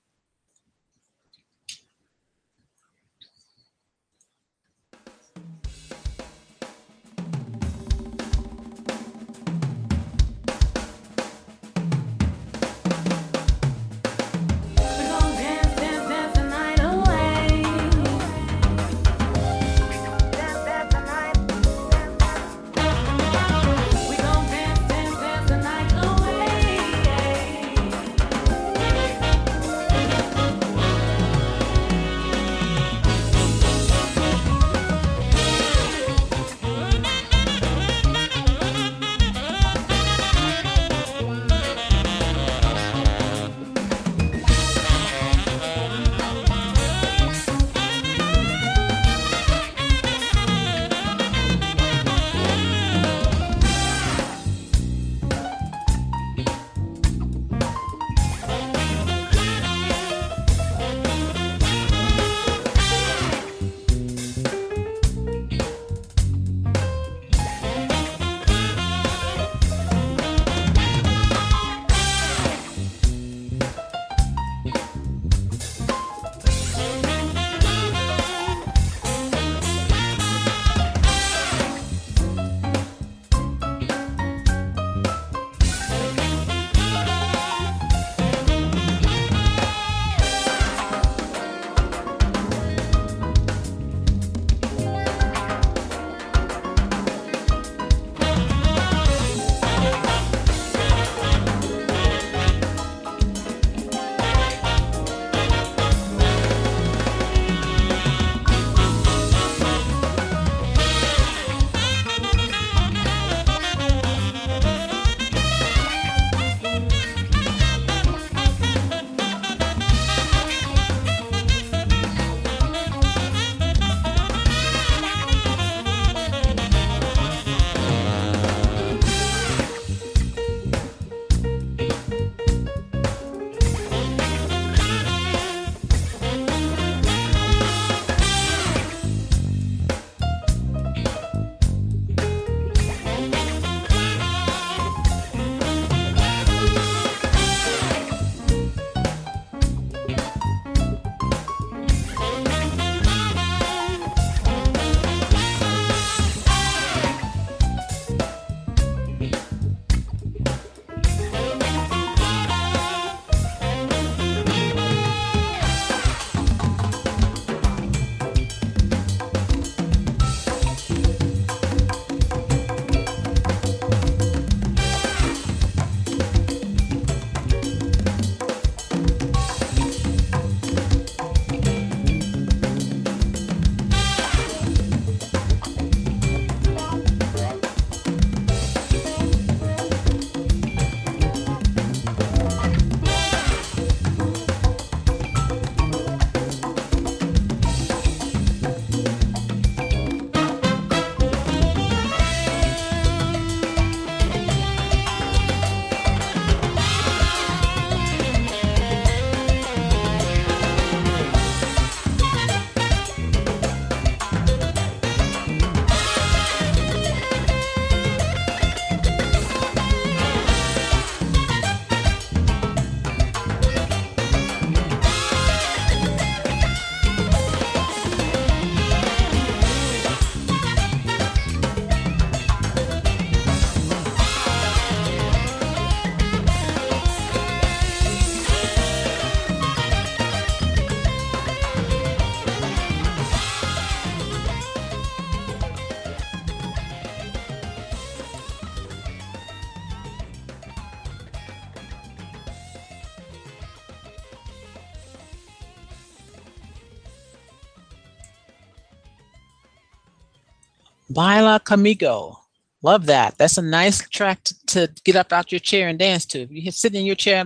Baila 261.17 261.59
Conmigo. 261.61 262.37
Love 262.83 263.07
that. 263.07 263.39
That's 263.39 263.57
a 263.57 263.62
nice 263.62 264.07
track 264.11 264.45
to, 264.45 264.55
to, 264.67 264.93
get 265.03 265.17
up 265.17 265.33
out 265.33 265.51
your 265.51 265.61
chair 265.61 265.89
and 265.89 265.99
dance 265.99 266.27
to. 266.27 266.43
If 266.43 266.51
you 266.51 266.71
sit 266.71 266.95
in 266.95 267.07
your 267.07 267.17
chair 267.17 267.43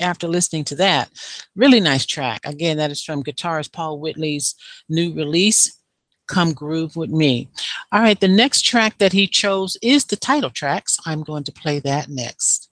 after 0.00 0.26
listening 0.26 0.64
to 0.64 0.74
that, 0.76 1.08
really 1.54 1.78
nice 1.78 2.04
track. 2.04 2.40
Again, 2.44 2.78
that 2.78 2.90
is 2.90 3.00
from 3.00 3.22
guitarist 3.22 3.72
Paul 3.72 4.00
Whitley's 4.00 4.56
new 4.88 5.14
release, 5.14 5.78
Come 6.26 6.52
Groove 6.52 6.96
With 6.96 7.10
Me. 7.10 7.48
All 7.92 8.00
right, 8.00 8.18
the 8.18 8.26
next 8.26 8.62
track 8.62 8.98
that 8.98 9.12
he 9.12 9.28
chose 9.28 9.76
is 9.80 10.06
the 10.06 10.16
title 10.16 10.50
track, 10.50 10.88
so 10.88 11.00
I'm 11.06 11.22
going 11.22 11.44
to 11.44 11.52
play 11.52 11.78
that 11.78 12.08
next. 12.08 12.68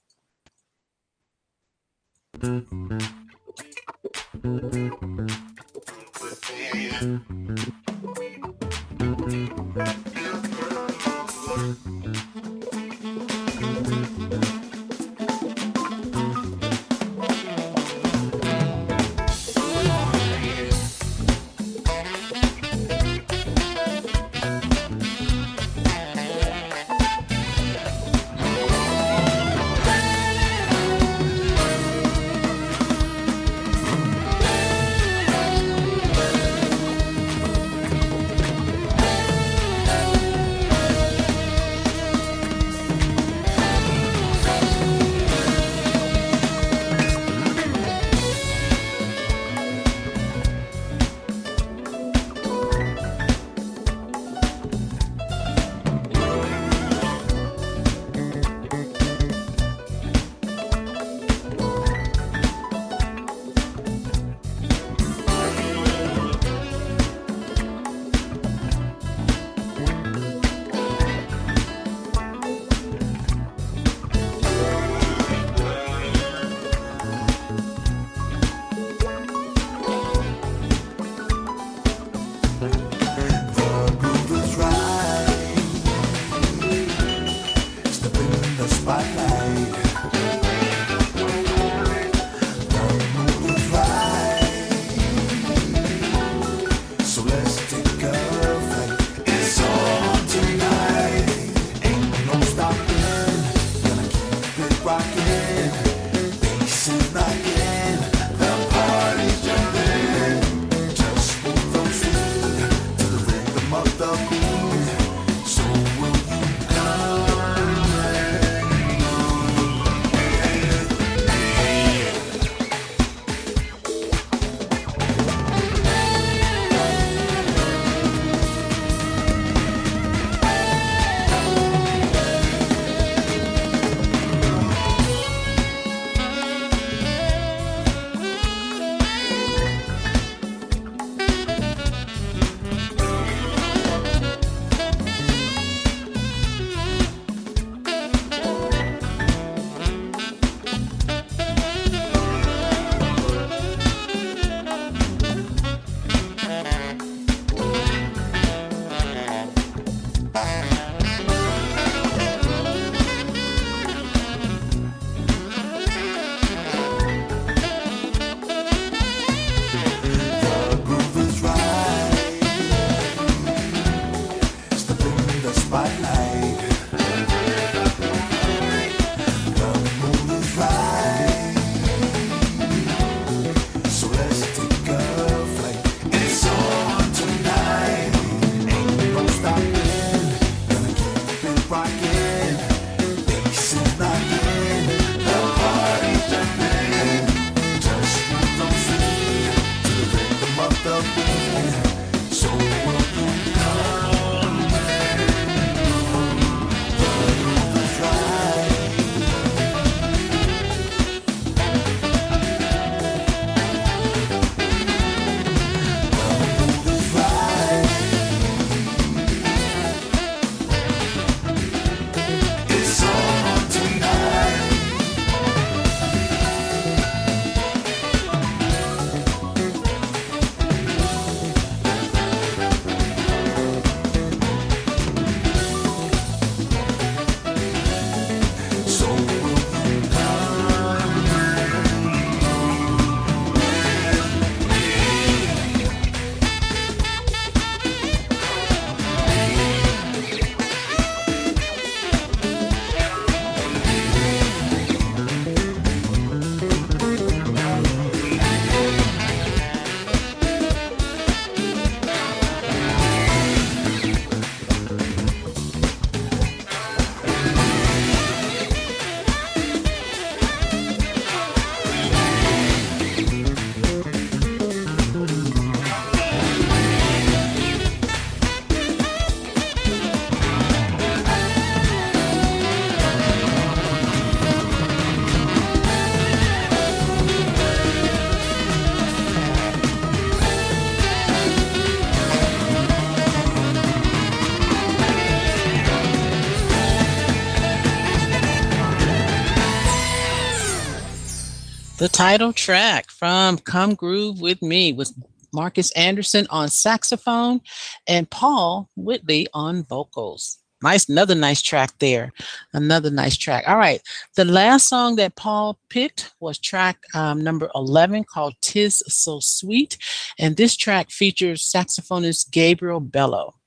The 302.01 302.09
title 302.09 302.55
track 302.55 303.11
from 303.11 303.59
Come 303.59 303.95
Groove 303.95 304.41
With 304.41 304.63
Me 304.63 304.91
with 304.95 305.13
Marcus 305.53 305.93
Anderson 305.93 306.47
on 306.49 306.71
saxophone 306.71 307.61
and 308.09 308.31
Paul 308.31 308.89
Whitley 308.97 309.49
on 309.53 309.85
vocals. 309.85 310.61
Nice, 310.83 311.11
another 311.11 311.35
nice 311.35 311.61
track 311.61 311.91
there. 311.99 312.33
Another 312.73 313.11
nice 313.11 313.37
track. 313.37 313.65
All 313.69 313.77
right. 313.77 314.01
The 314.35 314.47
last 314.47 314.89
song 314.89 315.17
that 315.17 315.37
Paul 315.37 315.79
picked 315.91 316.33
was 316.41 316.59
track 316.59 316.97
um, 317.15 317.45
number 317.45 317.71
11 317.75 318.25
called 318.25 318.55
Tis 318.63 319.03
So 319.07 319.39
Sweet. 319.41 319.99
And 320.39 320.57
this 320.57 320.79
track 320.79 321.11
features 321.11 321.71
saxophonist 321.71 322.51
Gabriel 322.51 323.01
Bello. 323.01 323.60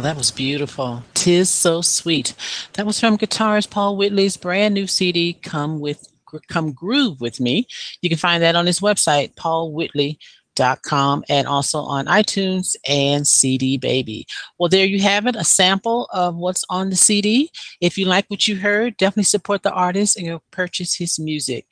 That 0.00 0.16
was 0.16 0.30
beautiful. 0.30 1.02
Tis 1.14 1.50
so 1.50 1.82
sweet. 1.82 2.34
That 2.74 2.86
was 2.86 3.00
from 3.00 3.18
guitarist 3.18 3.70
Paul 3.70 3.96
Whitley's 3.96 4.36
brand 4.36 4.74
new 4.74 4.86
CD, 4.86 5.32
Come 5.34 5.80
with 5.80 6.08
Come 6.48 6.72
Groove 6.72 7.20
with 7.20 7.40
Me. 7.40 7.66
You 8.02 8.08
can 8.08 8.18
find 8.18 8.42
that 8.42 8.56
on 8.56 8.66
his 8.66 8.80
website, 8.80 9.34
paulwhitley.com, 9.34 11.24
and 11.28 11.46
also 11.46 11.80
on 11.80 12.06
iTunes 12.06 12.76
and 12.88 13.26
CD 13.26 13.76
Baby. 13.76 14.26
Well, 14.58 14.68
there 14.68 14.86
you 14.86 15.00
have 15.00 15.26
it, 15.26 15.36
a 15.36 15.44
sample 15.44 16.08
of 16.12 16.36
what's 16.36 16.64
on 16.68 16.90
the 16.90 16.96
CD. 16.96 17.50
If 17.80 17.98
you 17.98 18.06
like 18.06 18.26
what 18.28 18.46
you 18.46 18.56
heard, 18.56 18.96
definitely 18.96 19.24
support 19.24 19.62
the 19.62 19.72
artist 19.72 20.16
and 20.16 20.26
you'll 20.26 20.42
purchase 20.50 20.94
his 20.94 21.18
music. 21.18 21.66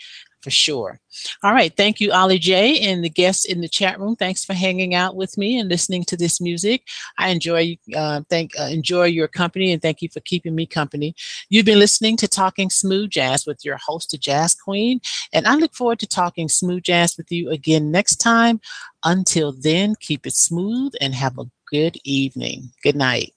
For 0.47 0.53
sure. 0.53 1.01
All 1.43 1.53
right. 1.53 1.77
Thank 1.77 1.99
you, 1.99 2.13
Ollie 2.13 2.39
J, 2.39 2.79
and 2.89 3.03
the 3.03 3.11
guests 3.11 3.45
in 3.45 3.63
the 3.63 3.69
chat 3.69 3.99
room. 3.99 4.15
Thanks 4.15 4.45
for 4.45 4.55
hanging 4.55 4.95
out 4.95 5.17
with 5.17 5.37
me 5.37 5.59
and 5.59 5.69
listening 5.69 6.05
to 6.05 6.17
this 6.17 6.41
music. 6.41 6.85
I 7.19 7.31
enjoy 7.31 7.77
uh, 7.97 8.21
thank 8.31 8.53
uh, 8.61 8.69
enjoy 8.71 9.07
your 9.07 9.27
company 9.27 9.73
and 9.73 9.83
thank 9.83 10.03
you 10.03 10.09
for 10.09 10.21
keeping 10.21 10.55
me 10.55 10.65
company. 10.65 11.17
You've 11.49 11.67
been 11.67 11.81
listening 11.81 12.17
to 12.19 12.29
Talking 12.29 12.71
Smooth 12.71 13.11
Jazz 13.11 13.45
with 13.45 13.65
your 13.65 13.77
host, 13.85 14.13
the 14.13 14.19
Jazz 14.19 14.55
Queen, 14.55 15.01
and 15.33 15.49
I 15.49 15.57
look 15.57 15.75
forward 15.75 15.99
to 15.99 16.07
talking 16.07 16.49
smooth 16.49 16.85
jazz 16.85 17.17
with 17.17 17.33
you 17.33 17.51
again 17.51 17.91
next 17.91 18.17
time. 18.17 18.61
Until 19.05 19.51
then, 19.51 19.97
keep 19.99 20.29
it 20.29 20.35
smooth 20.35 20.93
and 21.01 21.13
have 21.13 21.39
a 21.39 21.51
good 21.69 21.99
evening. 22.05 22.71
Good 22.85 22.95
night. 22.95 23.33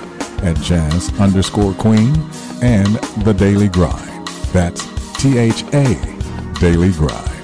at 0.43 0.61
jazz 0.61 1.11
underscore 1.19 1.73
queen 1.75 2.15
and 2.63 2.97
the 3.25 3.33
daily 3.33 3.69
grind. 3.69 4.29
That's 4.53 4.85
T-H-A 5.15 5.95
daily 6.61 6.93
grind. 6.93 7.44